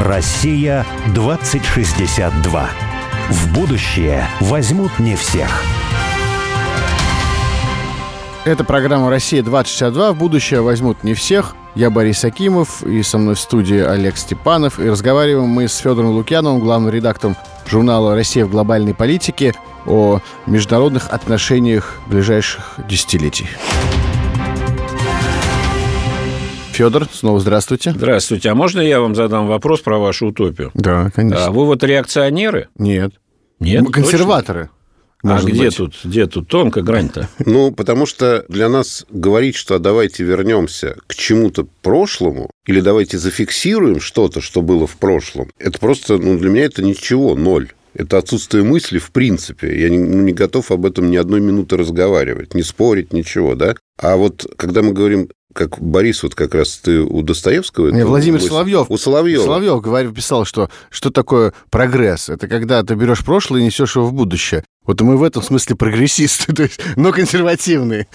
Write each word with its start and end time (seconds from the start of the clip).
Россия 0.00 0.84
2062. 1.14 2.68
В 3.30 3.54
будущее 3.54 4.28
возьмут 4.40 4.98
не 4.98 5.16
всех. 5.16 5.62
Это 8.44 8.62
программа 8.62 9.08
«Россия-2062». 9.08 10.12
В 10.12 10.18
будущее 10.18 10.60
возьмут 10.60 11.02
не 11.02 11.14
всех. 11.14 11.56
Я 11.74 11.88
Борис 11.90 12.24
Акимов, 12.24 12.82
и 12.82 13.02
со 13.02 13.16
мной 13.16 13.36
в 13.36 13.40
студии 13.40 13.80
Олег 13.80 14.18
Степанов. 14.18 14.78
И 14.78 14.88
разговариваем 14.88 15.48
мы 15.48 15.66
с 15.66 15.76
Федором 15.78 16.10
Лукьяновым, 16.10 16.60
главным 16.60 16.92
редактором 16.92 17.34
журнала 17.66 18.14
«Россия 18.14 18.44
в 18.44 18.50
глобальной 18.50 18.94
политике» 18.94 19.54
о 19.86 20.20
международных 20.46 21.08
отношениях 21.08 21.94
ближайших 22.06 22.74
десятилетий. 22.86 23.48
Федор, 26.76 27.08
снова 27.10 27.40
здравствуйте. 27.40 27.92
Здравствуйте. 27.92 28.50
А 28.50 28.54
можно 28.54 28.82
я 28.82 29.00
вам 29.00 29.14
задам 29.14 29.46
вопрос 29.46 29.80
про 29.80 29.98
вашу 29.98 30.26
утопию? 30.26 30.72
Да, 30.74 31.10
конечно. 31.14 31.46
А 31.46 31.50
вы 31.50 31.64
вот 31.64 31.82
реакционеры? 31.82 32.68
Нет. 32.76 33.14
Нет? 33.60 33.82
Мы 33.82 33.90
консерваторы. 33.90 34.68
А 35.22 35.42
где 35.42 35.68
быть. 35.68 35.76
тут, 35.78 35.94
где 36.04 36.26
тут 36.26 36.48
тонко 36.48 36.82
грань-то? 36.82 37.30
Ну, 37.46 37.72
потому 37.72 38.04
что 38.04 38.44
для 38.50 38.68
нас 38.68 39.06
говорить, 39.08 39.56
что 39.56 39.78
давайте 39.78 40.22
вернемся 40.22 40.98
к 41.06 41.14
чему-то 41.14 41.66
прошлому, 41.80 42.50
или 42.66 42.80
давайте 42.80 43.16
зафиксируем 43.16 43.98
что-то, 43.98 44.42
что 44.42 44.60
было 44.60 44.86
в 44.86 44.98
прошлом, 44.98 45.48
это 45.58 45.78
просто, 45.78 46.18
ну, 46.18 46.38
для 46.38 46.50
меня 46.50 46.66
это 46.66 46.82
ничего, 46.82 47.34
ноль. 47.34 47.70
Это 47.94 48.18
отсутствие 48.18 48.62
мысли 48.62 48.98
в 48.98 49.10
принципе. 49.10 49.80
Я 49.80 49.88
не, 49.88 49.96
ну, 49.96 50.20
не 50.20 50.32
готов 50.32 50.70
об 50.70 50.84
этом 50.84 51.10
ни 51.10 51.16
одной 51.16 51.40
минуты 51.40 51.78
разговаривать, 51.78 52.52
не 52.52 52.62
спорить, 52.62 53.14
ничего, 53.14 53.54
да? 53.54 53.74
А 53.98 54.16
вот 54.16 54.46
когда 54.58 54.82
мы 54.82 54.92
говорим 54.92 55.30
как 55.56 55.80
Борис, 55.80 56.22
вот 56.22 56.34
как 56.34 56.54
раз 56.54 56.76
ты 56.76 57.00
у 57.00 57.22
Достоевского... 57.22 57.88
Не, 57.88 58.00
это 58.00 58.06
Владимир 58.06 58.38
у- 58.38 58.46
Соловьев. 58.46 58.86
У 58.90 58.98
Соловьева. 58.98 59.42
Соловьев 59.42 59.80
говорил, 59.80 60.12
писал, 60.12 60.44
что 60.44 60.70
что 60.90 61.10
такое 61.10 61.52
прогресс? 61.70 62.28
Это 62.28 62.46
когда 62.46 62.82
ты 62.82 62.94
берешь 62.94 63.24
прошлое 63.24 63.62
и 63.62 63.64
несешь 63.64 63.96
его 63.96 64.06
в 64.06 64.12
будущее. 64.12 64.64
Вот 64.86 65.00
мы 65.00 65.16
в 65.16 65.22
этом 65.22 65.42
смысле 65.42 65.76
прогрессисты, 65.76 66.52
то 66.54 66.62
есть, 66.62 66.80
но 66.96 67.12
консервативные. 67.12 68.06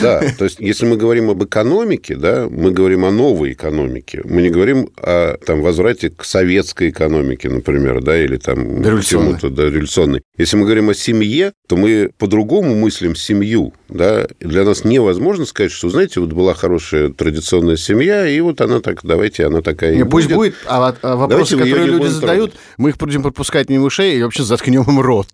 Да, 0.00 0.22
то 0.38 0.44
есть 0.44 0.58
если 0.58 0.86
мы 0.86 0.96
говорим 0.96 1.30
об 1.30 1.42
экономике, 1.44 2.16
да, 2.16 2.48
мы 2.50 2.72
говорим 2.72 3.04
о 3.04 3.10
новой 3.10 3.52
экономике. 3.52 4.22
Мы 4.24 4.42
не 4.42 4.50
говорим 4.50 4.88
о 4.96 5.36
там, 5.44 5.62
возврате 5.62 6.10
к 6.10 6.24
советской 6.24 6.90
экономике, 6.90 7.48
например, 7.48 8.02
да, 8.02 8.18
или 8.22 8.36
там 8.36 8.82
чему-то 9.02 9.50
да, 9.50 9.64
революционной. 9.64 10.22
Если 10.36 10.56
мы 10.56 10.64
говорим 10.64 10.90
о 10.90 10.94
семье, 10.94 11.52
то 11.68 11.76
мы 11.76 12.10
по-другому 12.18 12.74
мыслим 12.74 13.14
семью. 13.14 13.72
Да? 13.88 14.26
Для 14.40 14.64
нас 14.64 14.84
невозможно 14.84 15.44
сказать, 15.44 15.72
что, 15.72 15.88
знаете, 15.88 16.20
вот 16.20 16.32
была 16.32 16.54
хорошая 16.54 17.10
традиционная 17.10 17.76
семья, 17.76 18.26
и 18.26 18.40
вот 18.40 18.60
она 18.60 18.80
так, 18.80 19.00
давайте, 19.02 19.46
она 19.46 19.60
такая 19.60 19.94
и 19.94 19.96
Не, 19.98 20.04
пусть 20.04 20.30
будет. 20.32 20.54
а, 20.66 20.94
а 21.02 21.16
вопросы, 21.16 21.56
Давайте 21.56 21.56
которые 21.56 21.86
люди 21.86 22.06
задают, 22.06 22.54
мы 22.78 22.90
их 22.90 22.96
будем 22.96 23.22
пропускать 23.22 23.68
мимо 23.68 23.86
ушей 23.86 24.18
и 24.18 24.22
вообще 24.22 24.42
заткнем 24.42 24.82
им 24.82 25.00
рот. 25.00 25.28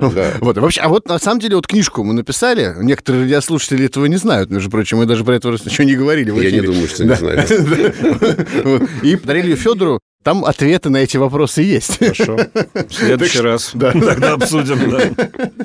Вот, 0.00 0.58
вообще, 0.58 0.80
а 0.80 0.88
вот 0.88 1.08
на 1.08 1.18
самом 1.18 1.40
деле 1.40 1.56
вот 1.56 1.66
книжку 1.66 2.04
мы 2.04 2.14
написали, 2.14 2.74
некоторые 2.80 3.24
радиослушатели 3.24 3.86
этого 3.86 4.06
не 4.06 4.16
знают, 4.16 4.50
между 4.50 4.70
прочим, 4.70 4.98
мы 4.98 5.06
даже 5.06 5.24
про 5.24 5.36
это 5.36 5.50
ничего 5.50 5.84
не 5.84 5.94
говорили. 5.94 6.30
Я 6.42 6.50
не 6.50 6.60
думаю, 6.60 6.86
что 6.88 7.04
не 7.04 7.14
знаю. 7.14 7.42
И 9.02 9.16
подарили 9.16 9.50
ее 9.50 9.56
Федору, 9.56 10.00
там 10.22 10.44
ответы 10.44 10.88
на 10.88 10.98
эти 10.98 11.16
вопросы 11.16 11.62
есть. 11.62 11.98
Хорошо. 11.98 12.36
В 12.74 12.92
следующий 12.92 13.40
раз 13.40 13.72
Да. 13.74 13.92
тогда 13.92 14.32
обсудим. 14.34 14.90
да. 14.90 15.02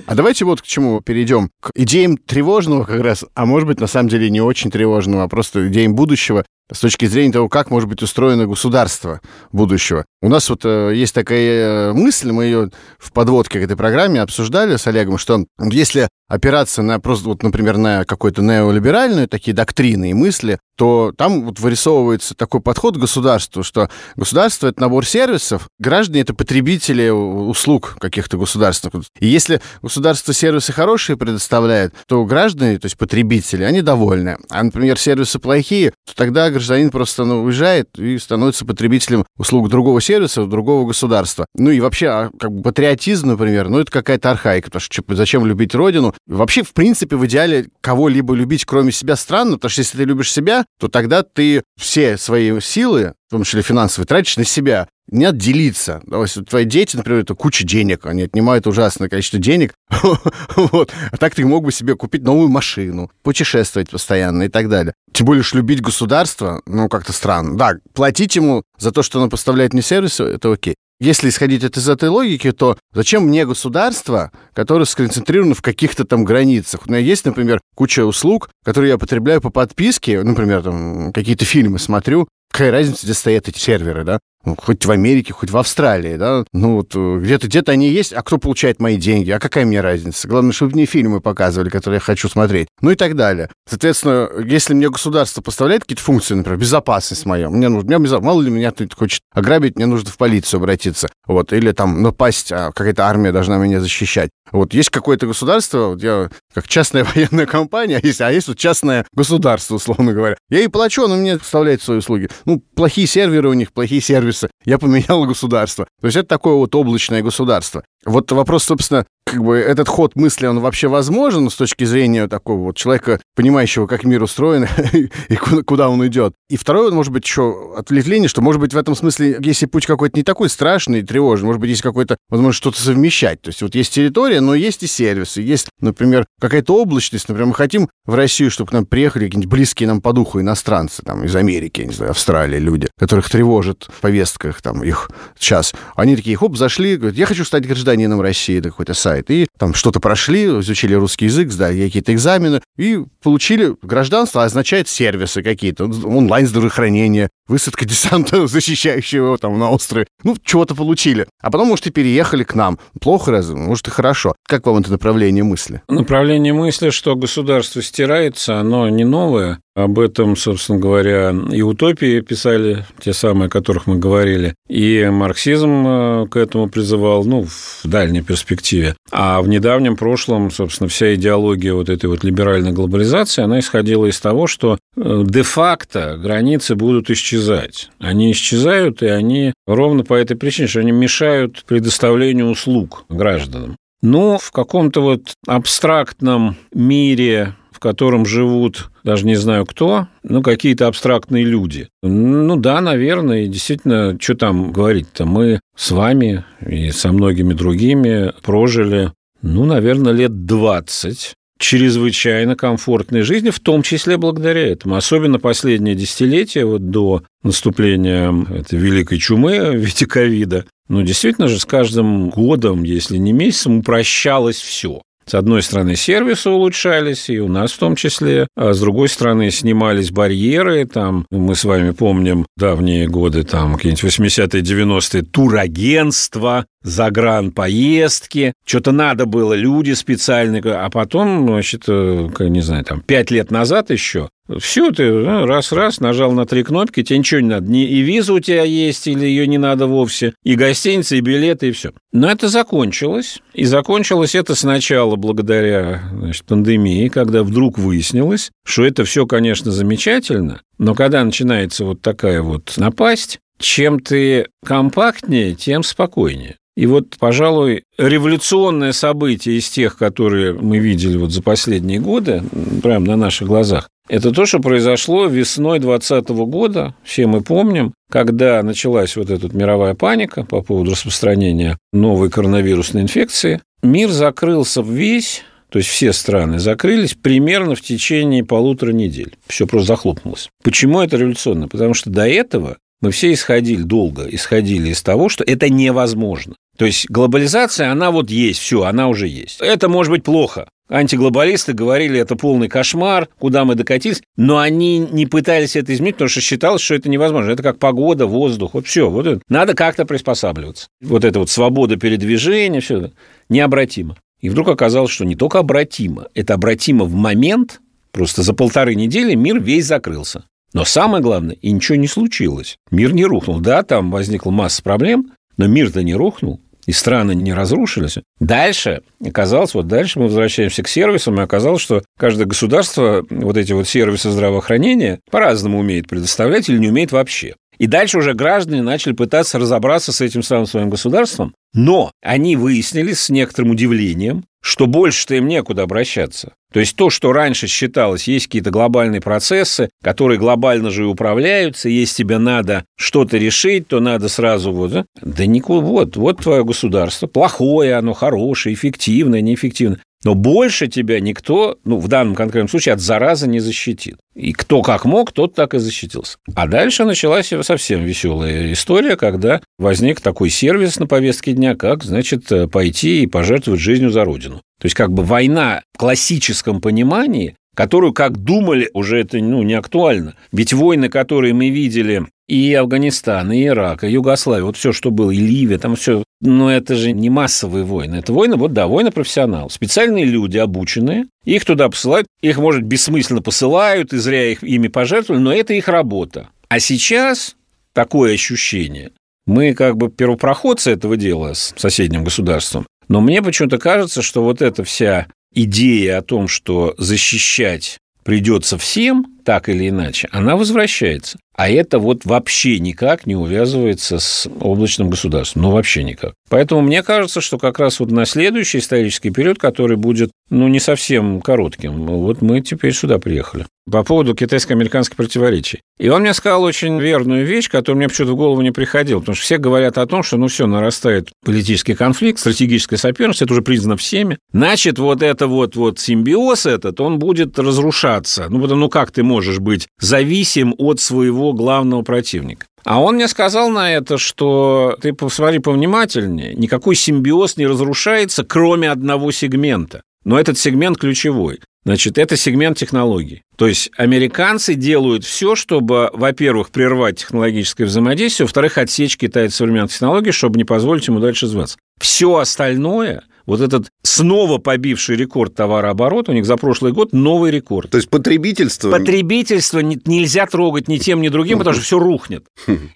А 0.08 0.16
давайте 0.16 0.46
вот 0.46 0.62
к 0.62 0.66
чему 0.66 1.02
перейдем. 1.02 1.50
К 1.62 1.72
идеям 1.76 2.18
тревожного 2.18 2.84
как 2.84 3.02
раз, 3.02 3.24
а 3.36 3.46
может 3.46 3.68
быть, 3.68 3.80
на 3.80 3.88
самом 3.88 4.10
деле 4.10 4.30
не 4.32 4.42
очень 4.42 4.72
тревожного, 4.72 5.24
а 5.24 5.28
просто 5.28 5.68
идеям 5.68 5.94
будущего 5.96 6.44
с 6.72 6.80
точки 6.80 7.06
зрения 7.06 7.34
того, 7.34 7.50
как 7.50 7.72
может 7.72 7.90
быть 7.90 8.02
устроено 8.02 8.46
государство 8.46 9.22
будущего. 9.52 10.06
У 10.22 10.30
нас 10.30 10.50
вот 10.50 10.62
э, 10.66 10.94
есть 10.96 11.14
такая 11.14 11.90
э, 11.90 11.94
мысль, 11.94 12.32
мы 12.32 12.46
ее 12.46 12.72
в 12.98 13.12
подводке 13.12 13.60
к 13.60 13.64
этой 13.64 13.78
программе 13.78 14.22
обсуждали 14.22 14.76
с 14.76 14.88
Олегом, 14.88 15.18
что 15.18 15.46
если 15.60 16.10
опираться 16.28 16.82
на 16.82 17.00
просто, 17.00 17.30
вот, 17.30 17.44
например, 17.44 17.78
на 17.78 18.04
какой-то 18.04 18.42
неолиберальную 18.42 19.28
такие 19.28 19.54
доктрины 19.54 20.10
и 20.12 20.14
мысли, 20.14 20.60
то 20.76 21.14
там 21.18 21.46
вот 21.46 21.60
вырисовывается 21.60 22.36
такой 22.36 22.62
подход 22.62 22.98
к 22.98 23.00
государству, 23.00 23.64
что 23.64 23.90
государство— 24.16 24.68
это 24.70 24.82
набор 24.82 25.06
сервисов, 25.06 25.70
граждане— 25.80 26.22
это 26.22 26.34
потребители 26.34 27.10
услуг 27.10 27.98
каких-то 28.00 28.38
государственных. 28.38 29.06
И 29.20 29.28
если 29.28 29.62
государство 29.82 30.34
сервисы 30.34 30.74
хорошие 30.74 31.18
предоставляет, 31.18 31.94
то 32.08 32.24
граждане, 32.26 32.78
то 32.78 32.86
есть 32.86 32.98
потребители, 32.98 33.64
они 33.64 33.82
довольны. 33.82 34.38
А, 34.50 34.64
например, 34.64 35.00
сервисы 35.00 35.40
плохие, 35.40 35.94
то 36.06 36.16
тогда 36.16 36.50
гражданин 36.58 36.90
просто 36.90 37.26
ну, 37.26 37.44
уезжает 37.44 37.98
и 37.98 38.18
становится 38.18 38.66
потребителем 38.66 39.26
услуг 39.38 39.70
другого 39.70 40.02
сервиса, 40.02 40.46
другого 40.46 40.88
государства. 40.88 41.46
Ну 41.56 41.72
и 41.72 41.80
вообще, 41.80 42.08
а, 42.08 42.30
как 42.40 42.52
бы 42.52 42.62
патриотизм, 42.62 43.28
например, 43.28 43.70
ну 43.70 43.80
это 43.80 43.92
какая-то 43.92 44.32
архаика, 44.32 44.68
потому 44.68 44.82
что 44.82 45.04
зачем 45.16 45.46
любить 45.46 45.74
родину? 45.76 46.14
Вообще, 46.28 46.64
в 46.64 46.74
принципе, 46.74 47.16
в 47.16 47.26
идеале 47.26 47.70
кого-либо 47.82 48.34
любить, 48.34 48.66
кроме 48.66 48.92
себя, 48.92 49.16
странно, 49.16 49.54
потому 49.54 49.70
что 49.70 49.82
если 49.82 49.98
ты 49.98 50.04
любишь 50.04 50.32
себя, 50.32 50.66
то 50.80 50.88
тогда 50.88 51.24
ты 51.24 51.64
все 51.80 52.18
свои 52.18 52.60
силы, 52.60 53.14
в 53.28 53.32
том 53.32 53.44
числе 53.44 53.62
финансовые, 53.62 54.08
тратишь 54.08 54.38
на 54.38 54.46
себя. 54.46 54.88
Не 55.10 55.26
отделиться. 55.26 56.02
То 56.10 56.24
есть 56.24 56.46
твои 56.46 56.66
дети, 56.66 56.98
например, 56.98 57.22
это 57.22 57.34
куча 57.34 57.66
денег, 57.66 58.06
они 58.06 58.24
отнимают 58.24 58.68
ужасное 58.68 59.08
количество 59.08 59.40
денег. 59.40 59.74
вот. 60.56 60.94
А 61.12 61.18
так 61.18 61.34
ты 61.34 61.46
мог 61.46 61.64
бы 61.64 61.72
себе 61.72 61.96
купить 61.96 62.24
новую 62.24 62.50
машину, 62.50 63.10
путешествовать 63.24 63.90
постоянно 63.90 64.44
и 64.44 64.50
так 64.50 64.70
далее. 64.70 64.94
Тем 65.14 65.26
более, 65.26 65.44
что 65.44 65.58
любить 65.58 65.82
государство, 65.82 66.62
ну, 66.66 66.90
как-то 66.90 67.14
странно. 67.14 67.58
Да, 67.58 67.76
платить 67.94 68.36
ему 68.36 68.64
за 68.78 68.92
то, 68.92 69.02
что 69.02 69.20
оно 69.20 69.30
поставляет 69.30 69.74
мне 69.74 69.82
сервисы, 69.82 70.24
это 70.24 70.52
окей. 70.52 70.76
Если 71.00 71.30
исходить 71.30 71.64
из 71.64 71.90
этой 71.90 72.10
логики, 72.10 72.52
то 72.52 72.78
зачем 72.92 73.28
мне 73.28 73.46
государство, 73.46 74.32
которое 74.54 74.86
сконцентрировано 74.86 75.54
в 75.54 75.62
каких-то 75.62 76.06
там 76.06 76.26
границах? 76.26 76.88
У 76.88 76.90
меня 76.90 77.00
есть, 77.00 77.24
например, 77.24 77.62
куча 77.76 78.04
услуг, 78.04 78.50
которые 78.66 78.92
я 78.92 78.98
потребляю 78.98 79.40
по 79.40 79.52
подписке, 79.52 80.24
например, 80.24 80.64
там 80.64 81.14
какие-то 81.14 81.46
фильмы 81.46 81.78
смотрю, 81.78 82.28
Какая 82.52 82.72
разница, 82.72 83.06
где 83.06 83.14
стоят 83.14 83.48
эти 83.48 83.60
серверы, 83.60 84.04
да? 84.04 84.20
Ну, 84.48 84.56
хоть 84.58 84.86
в 84.86 84.92
Америке, 84.92 85.34
хоть 85.34 85.52
в 85.52 85.58
Австралии, 85.58 86.16
да? 86.16 86.46
Ну, 86.54 86.76
вот 86.76 86.96
э, 86.96 87.20
где-то 87.20 87.48
где 87.48 87.62
они 87.68 87.90
есть, 87.90 88.14
а 88.14 88.22
кто 88.22 88.38
получает 88.38 88.80
мои 88.80 88.96
деньги? 88.96 89.30
А 89.30 89.40
какая 89.40 89.66
мне 89.66 89.82
разница? 89.82 90.26
Главное, 90.26 90.54
чтобы 90.54 90.72
мне 90.72 90.86
фильмы 90.86 91.20
показывали, 91.20 91.68
которые 91.68 91.98
я 91.98 92.00
хочу 92.00 92.30
смотреть. 92.30 92.70
Ну 92.80 92.92
и 92.92 92.96
так 92.96 93.18
далее. 93.18 93.50
Соответственно, 93.70 94.30
если 94.46 94.74
мне 94.74 94.90
государство 94.90 95.42
поставляет 95.42 95.82
какие-то 95.82 96.02
функции, 96.02 96.34
например, 96.34 96.58
безопасность 96.58 97.26
моя, 97.26 97.50
мне 97.50 97.68
нужно, 97.68 97.98
мне 97.98 98.08
безо- 98.08 98.22
мало 98.22 98.42
ли 98.42 98.50
меня 98.50 98.72
кто-то 98.72 98.96
хочет 98.96 99.20
ограбить, 99.34 99.76
мне 99.76 99.86
нужно 99.86 100.12
в 100.12 100.18
полицию 100.18 100.60
обратиться. 100.60 101.10
Вот, 101.26 101.52
или 101.52 101.74
там 101.74 102.02
напасть, 102.02 102.54
а 102.54 102.72
какая-то 102.72 103.06
армия 103.06 103.34
должна 103.34 103.58
меня 103.58 103.82
защищать. 103.82 104.30
Вот 104.52 104.74
есть 104.74 104.92
какое-то 104.92 105.28
государство, 105.28 105.88
вот 105.88 106.02
я 106.02 106.30
как 106.54 106.70
частная 106.70 107.04
военная 107.16 107.46
компания, 107.46 108.00
а 108.02 108.06
есть, 108.06 108.22
а 108.22 108.32
есть 108.32 108.48
вот 108.48 108.58
частное 108.58 109.06
государство, 109.14 109.76
условно 109.76 110.14
говоря. 110.14 110.38
Я 110.50 110.62
и 110.62 110.68
плачу, 110.68 111.04
оно 111.04 111.18
мне 111.18 111.38
поставляет 111.38 111.82
свои 111.82 111.98
услуги. 111.98 112.30
Ну, 112.46 112.64
плохие 112.76 113.08
серверы 113.08 113.50
у 113.50 113.54
них, 113.54 113.74
плохие 113.74 114.00
сервисы. 114.00 114.37
Я 114.66 114.78
поменял 114.78 115.26
государство. 115.28 115.86
То 116.02 116.08
есть 116.08 116.18
это 116.18 116.28
такое 116.28 116.56
вот 116.56 116.74
облачное 116.76 117.22
государство. 117.22 117.84
Вот 118.08 118.32
вопрос, 118.32 118.64
собственно, 118.64 119.06
как 119.28 119.44
бы 119.44 119.58
этот 119.58 119.90
ход 119.90 120.16
мысли, 120.16 120.48
он 120.48 120.62
вообще 120.62 120.88
возможен 120.88 121.50
с 121.50 121.56
точки 121.56 121.84
зрения 121.84 122.30
такого 122.30 122.60
вот 122.64 122.78
человека, 122.78 123.20
понимающего, 123.36 123.86
как 123.86 124.06
мир 124.06 124.24
устроен 124.24 124.68
и 125.30 125.36
куда, 125.36 125.90
он 125.90 126.08
идет. 126.08 126.34
И 126.50 126.56
второе, 126.56 126.92
может 126.92 127.12
быть, 127.12 127.26
еще 127.26 127.74
ответвление, 127.76 128.30
что, 128.30 128.42
может 128.42 128.62
быть, 128.62 128.74
в 128.74 128.78
этом 128.78 128.96
смысле, 128.96 129.38
если 129.42 129.66
путь 129.66 129.86
какой-то 129.86 130.18
не 130.18 130.24
такой 130.24 130.50
страшный 130.50 131.00
и 131.00 131.04
тревожный, 131.04 131.48
может 131.48 131.60
быть, 131.60 131.70
есть 131.70 131.82
какой-то, 131.82 132.16
возможно, 132.30 132.54
что-то 132.54 132.82
совмещать. 132.82 133.42
То 133.42 133.50
есть 133.50 133.62
вот 133.62 133.76
есть 133.76 133.94
территория, 133.94 134.40
но 134.40 134.56
есть 134.56 134.84
и 134.84 134.88
сервисы. 134.88 135.42
Есть, 135.42 135.68
например, 135.82 136.26
какая-то 136.40 136.74
облачность. 136.74 137.28
Например, 137.28 137.48
мы 137.48 137.54
хотим 137.54 137.90
в 138.06 138.16
Россию, 138.16 138.50
чтобы 138.50 138.70
к 138.70 138.74
нам 138.74 138.86
приехали 138.86 139.26
какие-нибудь 139.26 139.52
близкие 139.52 139.88
нам 139.88 140.00
по 140.00 140.14
духу 140.14 140.40
иностранцы, 140.40 141.04
там, 141.04 141.26
из 141.26 141.36
Америки, 141.36 141.82
я 141.82 141.88
не 141.88 141.94
знаю, 141.94 142.12
Австралии 142.12 142.60
люди, 142.60 142.88
которых 142.98 143.30
тревожит 143.30 143.88
в 143.90 144.00
повестках, 144.00 144.62
там, 144.62 144.84
их 144.84 145.12
час. 145.38 145.74
Они 145.98 146.16
такие, 146.16 146.38
хоп, 146.38 146.56
зашли, 146.56 146.96
говорят, 146.96 147.18
я 147.18 147.26
хочу 147.26 147.44
стать 147.44 147.68
гражданином 147.68 147.97
России, 148.22 148.60
это 148.60 148.70
какой-то 148.70 148.94
сайт. 148.94 149.30
И 149.30 149.48
там 149.58 149.74
что-то 149.74 150.00
прошли, 150.00 150.46
изучили 150.46 150.94
русский 150.94 151.26
язык, 151.26 151.52
сдали 151.52 151.86
какие-то 151.86 152.14
экзамены 152.14 152.62
и 152.78 153.04
получили 153.22 153.76
гражданство, 153.82 154.44
а 154.44 154.46
означает 154.46 154.88
сервисы 154.88 155.42
какие-то, 155.44 155.86
онлайн 155.86 156.48
здравоохранение, 156.48 157.30
высадка 157.48 157.86
десанта, 157.86 158.48
защищающего 158.48 159.26
его 159.26 159.38
там 159.38 159.58
на 159.58 159.72
острове. 159.72 160.08
Ну, 160.24 160.36
чего-то 160.44 160.76
получили. 160.76 161.28
А 161.42 161.52
потом, 161.52 161.68
может, 161.68 161.88
и 161.88 161.92
переехали 161.92 162.44
к 162.44 162.56
нам. 162.56 162.80
Плохо 163.00 163.32
разве? 163.32 163.56
Может, 163.56 163.88
и 163.88 163.92
хорошо. 163.92 164.36
Как 164.48 164.66
вам 164.66 164.78
это 164.78 164.92
направление 164.92 165.44
мысли? 165.44 165.82
Направление 165.88 166.54
мысли, 166.54 166.90
что 166.90 167.16
государство 167.16 167.82
стирается, 167.82 168.60
оно 168.60 168.90
не 168.90 169.04
новое. 169.04 169.60
Об 169.78 170.00
этом, 170.00 170.36
собственно 170.36 170.80
говоря, 170.80 171.36
и 171.52 171.62
утопии 171.62 172.22
писали, 172.22 172.84
те 173.00 173.14
самые, 173.14 173.46
о 173.46 173.50
которых 173.50 173.86
мы 173.86 173.98
говорили, 173.98 174.56
и 174.68 175.08
марксизм 175.08 175.88
э, 175.88 176.28
к 176.32 176.36
этому 176.36 176.68
призывал, 176.68 177.24
ну, 177.26 177.46
в 177.46 177.82
дальней 177.84 178.24
перспективе. 178.24 178.96
А 179.12 179.40
в 179.40 179.48
недавнем 179.48 179.96
прошлом, 179.96 180.50
собственно, 180.50 180.88
вся 180.88 181.14
идеология 181.14 181.76
вот 181.76 181.90
этой 181.90 182.08
вот 182.08 182.24
либеральной 182.24 182.72
глобализации, 182.72 183.44
она 183.44 183.60
исходила 183.60 184.08
из 184.08 184.20
того, 184.20 184.48
что 184.48 184.80
э, 184.96 185.24
де-факто 185.28 186.18
границы 186.18 186.74
будут 186.74 187.12
исчезать 187.12 187.37
исчезать. 187.38 187.90
Они 188.00 188.32
исчезают, 188.32 189.02
и 189.02 189.08
они 189.08 189.54
ровно 189.66 190.04
по 190.04 190.14
этой 190.14 190.36
причине, 190.36 190.68
что 190.68 190.80
они 190.80 190.92
мешают 190.92 191.64
предоставлению 191.66 192.50
услуг 192.50 193.06
гражданам. 193.10 193.76
Ну, 194.02 194.38
в 194.40 194.52
каком-то 194.52 195.02
вот 195.02 195.34
абстрактном 195.48 196.56
мире 196.74 197.56
в 197.72 197.80
котором 197.80 198.26
живут, 198.26 198.90
даже 199.04 199.28
не 199.28 199.36
знаю 199.36 199.64
кто, 199.68 200.08
ну, 200.24 200.42
какие-то 200.42 200.88
абстрактные 200.88 201.44
люди. 201.44 201.90
Ну, 202.02 202.56
да, 202.56 202.82
наверное, 202.82 203.46
действительно, 203.46 204.18
что 204.20 204.34
там 204.34 204.72
говорить-то, 204.72 205.28
мы 205.28 205.60
с 205.76 205.92
вами 205.92 206.44
и 206.66 206.90
со 206.90 207.12
многими 207.12 207.54
другими 207.54 208.34
прожили, 208.42 209.12
ну, 209.44 209.66
наверное, 209.66 210.12
лет 210.12 210.48
20 210.48 211.36
чрезвычайно 211.58 212.56
комфортной 212.56 213.22
жизни, 213.22 213.50
в 213.50 213.60
том 213.60 213.84
числе 213.84 214.18
благодаря 214.18 214.68
этому. 214.68 214.96
Особенно 214.96 215.40
последнее 215.40 215.96
десятилетие, 215.96 216.66
вот 216.66 216.90
до 216.90 217.24
наступления 217.44 218.34
этой 218.50 218.80
великой 218.80 219.18
чумы 219.18 219.72
в 219.72 219.76
виде 219.76 220.06
ковида, 220.06 220.66
ну, 220.90 221.02
действительно 221.02 221.48
же, 221.48 221.60
с 221.60 221.66
каждым 221.66 222.30
годом, 222.30 222.84
если 222.84 223.18
не 223.18 223.34
месяцем, 223.34 223.80
упрощалось 223.80 224.58
все. 224.58 225.02
С 225.28 225.34
одной 225.34 225.62
стороны, 225.62 225.98
сервисы 225.98 226.50
улучшались, 226.50 227.30
и 227.30 227.40
у 227.40 227.50
нас 227.50 227.74
в 227.74 227.80
том 227.80 227.98
числе, 227.98 228.48
а 228.56 228.72
с 228.72 228.80
другой 228.80 229.10
стороны, 229.10 229.52
снимались 229.52 230.10
барьеры, 230.10 230.86
там, 230.86 231.26
мы 231.32 231.54
с 231.54 231.66
вами 231.66 231.92
помним 231.92 232.46
давние 232.56 233.08
годы, 233.10 233.44
там, 233.44 233.76
какие-нибудь 233.76 234.06
80-е, 234.06 234.62
90-е, 234.62 235.24
турагентства, 235.24 236.66
загранпоездки, 236.88 238.54
что-то 238.66 238.92
надо 238.92 239.26
было, 239.26 239.54
люди 239.54 239.94
специальные, 239.94 240.62
а 240.64 240.90
потом, 240.90 241.48
значит, 241.48 241.84
э, 241.88 242.30
не 242.40 242.62
знаю, 242.62 242.84
там, 242.84 243.02
пять 243.02 243.32
лет 243.32 243.52
назад 243.52 243.90
еще 243.92 244.30
все, 244.60 244.92
ты 244.92 245.24
раз-раз 245.24 246.00
нажал 246.00 246.32
на 246.32 246.46
три 246.46 246.64
кнопки, 246.64 247.04
тебе 247.04 247.20
ничего 247.20 247.42
не 247.42 247.50
надо. 247.50 247.72
И 247.72 248.00
виза 248.00 248.34
у 248.34 248.40
тебя 248.40 248.64
есть, 248.64 249.06
или 249.08 249.26
ее 249.26 249.46
не 249.46 249.58
надо 249.58 249.88
вовсе, 249.88 250.34
и 250.44 250.56
гостиница, 250.56 251.16
и 251.16 251.22
билеты, 251.22 251.70
и 251.70 251.72
все. 251.72 251.92
Но 252.14 252.32
это 252.32 252.48
закончилось. 252.48 253.42
И 253.54 253.66
закончилось 253.66 254.36
это 254.36 254.56
сначала 254.56 255.16
благодаря 255.16 256.04
значит, 256.14 256.46
пандемии, 256.46 257.10
когда 257.10 257.44
вдруг 257.44 257.78
выяснилось, 257.78 258.52
что 258.66 258.86
это 258.86 259.04
все, 259.04 259.26
конечно, 259.26 259.72
замечательно, 259.72 260.62
но 260.78 260.96
когда 260.96 261.24
начинается 261.24 261.84
вот 261.84 262.02
такая 262.02 262.42
вот 262.42 262.74
напасть, 262.78 263.40
чем 263.60 264.00
ты 264.00 264.48
компактнее, 264.64 265.56
тем 265.56 265.84
спокойнее. 265.84 266.56
И 266.78 266.86
вот, 266.86 267.16
пожалуй, 267.18 267.86
революционное 267.98 268.92
событие 268.92 269.58
из 269.58 269.68
тех, 269.68 269.98
которые 269.98 270.54
мы 270.54 270.78
видели 270.78 271.18
вот 271.18 271.32
за 271.32 271.42
последние 271.42 272.00
годы, 272.00 272.44
прямо 272.84 273.08
на 273.08 273.16
наших 273.16 273.48
глазах, 273.48 273.90
это 274.08 274.30
то, 274.30 274.46
что 274.46 274.60
произошло 274.60 275.26
весной 275.26 275.80
2020 275.80 276.30
года, 276.46 276.94
все 277.04 277.26
мы 277.26 277.42
помним, 277.42 277.96
когда 278.12 278.62
началась 278.62 279.16
вот 279.16 279.32
эта 279.32 279.50
мировая 279.58 279.96
паника 279.96 280.44
по 280.44 280.62
поводу 280.62 280.92
распространения 280.92 281.80
новой 281.94 282.30
коронавирусной 282.30 283.02
инфекции. 283.02 283.60
Мир 283.82 284.12
закрылся 284.12 284.84
весь, 284.84 285.42
то 285.70 285.80
есть 285.80 285.90
все 285.90 286.14
страны 286.14 286.60
закрылись 286.60 287.16
примерно 287.16 287.74
в 287.74 287.82
течение 287.82 288.46
полутора 288.46 288.92
недель. 288.92 289.36
Все 289.48 289.66
просто 289.66 289.88
захлопнулось. 289.88 290.50
Почему 290.64 291.02
это 291.02 291.18
революционно? 291.18 291.68
Потому 291.68 291.96
что 291.96 292.12
до 292.12 292.28
этого 292.28 292.78
мы 293.02 293.12
все 293.12 293.32
исходили 293.34 293.84
долго, 293.84 294.28
исходили 294.28 294.90
из 294.90 295.04
того, 295.04 295.30
что 295.30 295.44
это 295.44 295.70
невозможно. 295.70 296.56
То 296.78 296.86
есть 296.86 297.10
глобализация, 297.10 297.92
она 297.92 298.12
вот 298.12 298.30
есть, 298.30 298.60
все, 298.60 298.84
она 298.84 299.08
уже 299.10 299.28
есть. 299.28 299.60
Это 299.62 299.90
может 299.90 300.12
быть 300.12 300.24
плохо. 300.24 300.70
Антиглобалисты 300.90 301.74
говорили, 301.74 302.20
это 302.20 302.36
полный 302.36 302.70
кошмар, 302.70 303.28
куда 303.40 303.66
мы 303.66 303.76
докатились, 303.76 304.22
но 304.38 304.60
они 304.60 305.00
не 305.00 305.26
пытались 305.26 305.76
это 305.76 305.94
изменить, 305.94 306.16
потому 306.16 306.30
что 306.30 306.40
считалось, 306.40 306.82
что 306.82 306.96
это 306.96 307.10
невозможно. 307.10 307.52
Это 307.52 307.64
как 307.64 307.78
погода, 307.78 308.26
воздух, 308.26 308.74
вот 308.74 308.88
все. 308.88 309.10
Вот 309.10 309.28
это. 309.28 309.42
Надо 309.50 309.74
как-то 309.74 310.06
приспосабливаться. 310.06 310.88
Вот 311.02 311.26
эта 311.26 311.40
вот 311.40 311.50
свобода 311.50 311.98
передвижения, 311.98 312.80
все 312.80 312.98
это 313.00 313.14
необратимо. 313.50 314.16
И 314.40 314.50
вдруг 314.50 314.70
оказалось, 314.70 315.12
что 315.12 315.26
не 315.26 315.36
только 315.36 315.60
обратимо, 315.60 316.28
это 316.36 316.54
обратимо 316.54 317.04
в 317.04 317.16
момент, 317.16 317.82
просто 318.12 318.44
за 318.44 318.54
полторы 318.54 318.96
недели 318.96 319.34
мир 319.34 319.60
весь 319.60 319.88
закрылся. 319.88 320.46
Но 320.74 320.86
самое 320.86 321.24
главное, 321.24 321.56
и 321.56 321.72
ничего 321.72 321.98
не 321.98 322.08
случилось. 322.08 322.78
Мир 322.92 323.14
не 323.14 323.26
рухнул. 323.26 323.60
Да, 323.60 323.84
там 323.84 324.12
возникла 324.12 324.52
масса 324.52 324.84
проблем, 324.84 325.32
но 325.58 325.68
мир-то 325.68 326.04
не 326.04 326.14
рухнул 326.14 326.62
и 326.88 326.92
страны 326.92 327.36
не 327.36 327.54
разрушились. 327.54 328.18
Дальше 328.40 329.02
оказалось, 329.24 329.76
вот 329.76 329.88
дальше 329.88 330.20
мы 330.20 330.26
возвращаемся 330.26 330.82
к 330.82 330.88
сервисам, 330.88 331.40
и 331.40 331.44
оказалось, 331.44 331.82
что 331.82 332.02
каждое 332.18 332.46
государство 332.46 333.24
вот 333.30 333.58
эти 333.58 333.74
вот 333.74 333.88
сервисы 333.88 334.32
здравоохранения 334.32 335.20
по-разному 335.30 335.80
умеет 335.80 336.08
предоставлять 336.08 336.70
или 336.70 336.80
не 336.80 336.88
умеет 336.88 337.12
вообще. 337.12 337.54
И 337.78 337.86
дальше 337.86 338.18
уже 338.18 338.34
граждане 338.34 338.82
начали 338.82 339.14
пытаться 339.14 339.60
разобраться 339.60 340.12
с 340.12 340.22
этим 340.22 340.42
самым 340.42 340.66
своим 340.66 340.90
государством, 340.90 341.54
но 341.74 342.12
они 342.24 342.56
выяснили 342.56 343.14
с 343.14 343.30
некоторым 343.30 343.72
удивлением, 343.72 344.46
что 344.68 344.86
больше-то 344.86 345.36
им 345.36 345.48
некуда 345.48 345.84
обращаться. 345.84 346.52
То 346.74 346.82
есть 346.82 346.98
то, 346.98 347.10
что 347.10 347.32
раньше 347.32 347.68
считалось, 347.68 348.28
есть 348.28 348.48
какие-то 348.48 348.70
глобальные 348.70 349.22
процессы, 349.22 349.90
которые 350.04 350.38
глобально 350.38 350.90
же 350.90 351.04
и 351.04 351.06
управляются, 351.06 351.88
если 351.88 352.24
тебе 352.24 352.38
надо 352.38 352.84
что-то 352.98 353.38
решить, 353.38 353.88
то 353.88 354.02
надо 354.02 354.28
сразу 354.28 354.74
вот, 354.74 354.92
да, 354.92 355.06
да 355.22 355.46
никуда, 355.46 355.80
вот, 355.80 356.18
вот 356.18 356.44
твое 356.44 356.66
государство, 356.66 357.28
плохое 357.28 357.96
оно, 357.96 358.12
хорошее, 358.12 358.76
эффективное, 358.76 359.40
неэффективное. 359.40 360.02
Но 360.24 360.34
больше 360.34 360.88
тебя 360.88 361.20
никто, 361.20 361.78
ну, 361.84 362.00
в 362.00 362.08
данном 362.08 362.36
конкретном 362.36 362.70
случае, 362.70 362.94
от 362.94 363.00
заразы 363.00 363.48
не 363.48 363.60
защитит. 363.60 364.18
И 364.36 364.52
кто 364.54 364.82
как 364.82 365.06
мог, 365.06 365.32
тот 365.32 365.54
так 365.54 365.74
и 365.74 365.80
защитился. 365.80 366.38
А 366.56 366.68
дальше 366.68 367.06
началась 367.06 367.54
совсем 367.62 368.04
веселая 368.04 368.74
история, 368.74 369.16
когда 369.16 369.62
возник 369.78 370.20
такой 370.22 370.50
сервис 370.50 371.00
на 371.00 371.08
повестке 371.08 371.54
дня, 371.54 371.76
как, 371.76 372.04
значит, 372.04 372.52
пойти 372.72 373.24
и 373.24 373.28
пожертвовать 373.28 373.82
жизнью 373.82 374.10
за 374.10 374.26
Родину. 374.26 374.62
То 374.80 374.86
есть 374.86 374.96
как 374.96 375.12
бы 375.12 375.24
война 375.24 375.82
в 375.94 376.00
классическом 376.00 376.82
понимании, 376.82 377.56
которую, 377.78 378.12
как 378.12 378.38
думали, 378.38 378.90
уже 378.94 379.20
это 379.20 379.38
ну, 379.38 379.62
не 379.62 379.76
актуально. 379.76 380.34
Ведь 380.52 380.74
войны, 380.74 381.10
которые 381.10 381.54
мы 381.54 381.70
видели 381.70 382.26
и 382.48 382.74
Афганистан, 382.74 383.52
и 383.52 383.66
Ирак, 383.66 384.04
и 384.04 384.10
Югославия, 384.10 384.66
вот 384.66 384.78
все, 384.78 384.92
что 384.92 385.12
было, 385.12 385.30
и 385.30 385.38
Ливия, 385.38 385.78
там 385.78 385.96
все, 385.96 386.24
но 386.42 386.72
это 386.72 386.96
же 386.96 387.12
не 387.12 387.30
массовые 387.30 387.86
войны. 387.86 388.16
Это 388.16 388.34
войны, 388.34 388.56
вот 388.56 388.74
да, 388.74 388.88
войны 388.88 389.12
профессионалов. 389.12 389.72
Специальные 389.72 390.26
люди, 390.26 390.58
обученные, 390.58 391.26
их 391.46 391.66
туда 391.66 391.88
посылают, 391.88 392.26
их, 392.42 392.58
может, 392.58 392.82
бессмысленно 392.82 393.44
посылают, 393.44 394.12
и 394.12 394.18
зря 394.18 394.52
их 394.52 394.64
ими 394.64 394.88
пожертвовали, 394.88 395.40
но 395.40 395.54
это 395.54 395.76
их 395.76 395.88
работа. 395.88 396.50
А 396.70 396.80
сейчас 396.80 397.56
такое 397.94 398.34
ощущение. 398.34 399.12
Мы 399.46 399.76
как 399.76 399.98
бы 399.98 400.10
первопроходцы 400.10 400.90
этого 400.90 401.16
дела 401.16 401.54
с 401.54 401.76
соседним 401.78 402.24
государством. 402.24 402.88
Но 403.08 403.22
мне 403.22 403.44
почему-то 403.44 403.78
кажется, 403.78 404.24
что 404.24 404.44
вот 404.44 404.64
эта 404.64 404.84
вся 404.84 405.28
идея 405.64 406.20
о 406.20 406.22
том, 406.22 406.48
что 406.48 406.94
защищать 406.98 407.98
придется 408.24 408.78
всем, 408.78 409.37
так 409.48 409.70
или 409.70 409.88
иначе, 409.88 410.28
она 410.34 410.58
возвращается. 410.58 411.40
А 411.56 411.70
это 411.70 412.00
вот 412.00 412.26
вообще 412.26 412.80
никак 412.80 413.26
не 413.26 413.36
увязывается 413.36 414.20
с 414.20 414.48
облачным 414.60 415.10
государством. 415.10 415.62
Ну, 415.62 415.72
вообще 415.72 416.04
никак. 416.04 416.34
Поэтому 416.50 416.82
мне 416.82 417.02
кажется, 417.02 417.40
что 417.40 417.58
как 417.58 417.80
раз 417.80 418.00
вот 418.00 418.12
на 418.12 418.26
следующий 418.26 418.78
исторический 418.78 419.32
период, 419.32 419.58
который 419.58 419.98
будет, 419.98 420.30
ну, 420.50 420.68
не 420.68 420.80
совсем 420.80 421.42
коротким, 421.42 422.06
вот 422.06 422.42
мы 422.42 422.62
теперь 422.62 422.94
сюда 422.94 423.18
приехали. 423.20 423.66
По 423.90 424.04
поводу 424.04 424.36
китайско-американских 424.36 425.16
противоречий. 425.16 425.80
И 425.98 426.10
он 426.10 426.22
мне 426.22 426.34
сказал 426.34 426.62
очень 426.64 427.00
верную 427.00 427.46
вещь, 427.46 427.70
которая 427.70 427.98
мне 427.98 428.10
почему-то 428.10 428.34
в 428.34 428.38
голову 428.38 428.62
не 428.62 428.72
приходила, 428.72 429.20
потому 429.20 429.36
что 429.36 429.46
все 429.46 429.58
говорят 429.58 429.98
о 429.98 430.06
том, 430.06 430.24
что, 430.24 430.38
ну, 430.38 430.48
все, 430.50 430.68
нарастает 430.68 431.30
политический 431.44 431.96
конфликт, 431.96 432.40
стратегическое 432.40 432.98
соперничество, 432.98 433.46
это 433.46 433.54
уже 433.54 433.62
признано 433.62 433.98
всеми. 433.98 434.38
Значит, 434.52 435.00
вот 435.00 435.24
это 435.24 435.48
вот, 435.48 435.76
вот 435.76 436.00
симбиоз 436.00 436.66
этот, 436.66 437.00
он 437.00 437.18
будет 437.18 437.58
разрушаться. 437.58 438.48
Ну, 438.50 438.62
потому, 438.62 438.82
ну, 438.82 438.90
как 438.90 439.12
ты 439.12 439.24
можешь 439.24 439.37
быть 439.60 439.88
зависим 440.00 440.74
от 440.78 441.00
своего 441.00 441.54
главного 441.54 442.02
противника? 442.02 442.66
А 442.84 443.02
он 443.02 443.16
мне 443.16 443.28
сказал 443.28 443.70
на 443.70 443.94
это, 443.94 444.18
что 444.18 444.98
ты 445.02 445.12
посмотри 445.12 445.60
повнимательнее, 445.60 446.56
никакой 446.56 446.96
симбиоз 446.96 447.58
не 447.58 447.68
разрушается, 447.68 448.46
кроме 448.46 448.90
одного 448.90 449.32
сегмента. 449.32 450.02
Но 450.24 450.40
этот 450.40 450.58
сегмент 450.58 450.98
ключевой. 450.98 451.60
Значит, 451.88 452.18
это 452.18 452.36
сегмент 452.36 452.78
технологий. 452.78 453.44
То 453.56 453.66
есть 453.66 453.92
американцы 453.96 454.74
делают 454.74 455.24
все, 455.24 455.56
чтобы, 455.56 456.10
во-первых, 456.12 456.70
прервать 456.70 457.20
технологическое 457.20 457.88
взаимодействие, 457.88 458.46
во-вторых, 458.46 458.78
отсечь 458.78 459.18
Китай 459.18 459.46
от 459.46 459.54
современных 459.54 459.92
технологий, 459.92 460.32
чтобы 460.32 460.58
не 460.58 460.66
позволить 460.66 461.08
ему 461.08 461.20
дальше 461.20 461.46
развиваться. 461.46 461.78
Все 461.98 462.36
остальное 462.36 463.24
вот 463.48 463.62
этот 463.62 463.88
снова 464.04 464.60
побивший 464.60 465.16
рекорд 465.16 465.56
товарооборота, 465.56 466.32
у 466.32 466.36
них 466.36 466.46
за 466.46 466.58
прошлый 466.58 466.92
год 466.92 467.14
новый 467.14 467.50
рекорд. 467.50 467.90
То 467.90 467.98
есть 467.98 468.10
потребительство... 468.10 468.92
Потребительство 468.92 469.80
нельзя 469.80 470.46
трогать 470.46 470.88
ни 470.88 470.98
тем, 470.98 471.22
ни 471.22 471.30
другим, 471.30 471.58
потому 471.58 471.74
что 471.74 471.84
все 471.84 471.98
рухнет. 471.98 472.46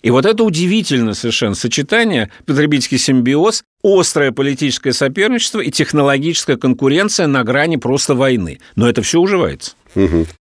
И 0.03 0.11
вот 0.11 0.25
это 0.25 0.43
удивительное 0.43 1.13
совершенно 1.13 1.55
сочетание, 1.55 2.29
потребительский 2.45 2.97
симбиоз, 2.97 3.63
острое 3.83 4.31
политическое 4.31 4.93
соперничество 4.93 5.61
и 5.61 5.71
технологическая 5.71 6.57
конкуренция 6.57 7.27
на 7.27 7.43
грани 7.43 7.77
просто 7.77 8.13
войны. 8.13 8.59
Но 8.75 8.87
это 8.87 9.01
все 9.01 9.19
уживается. 9.19 9.71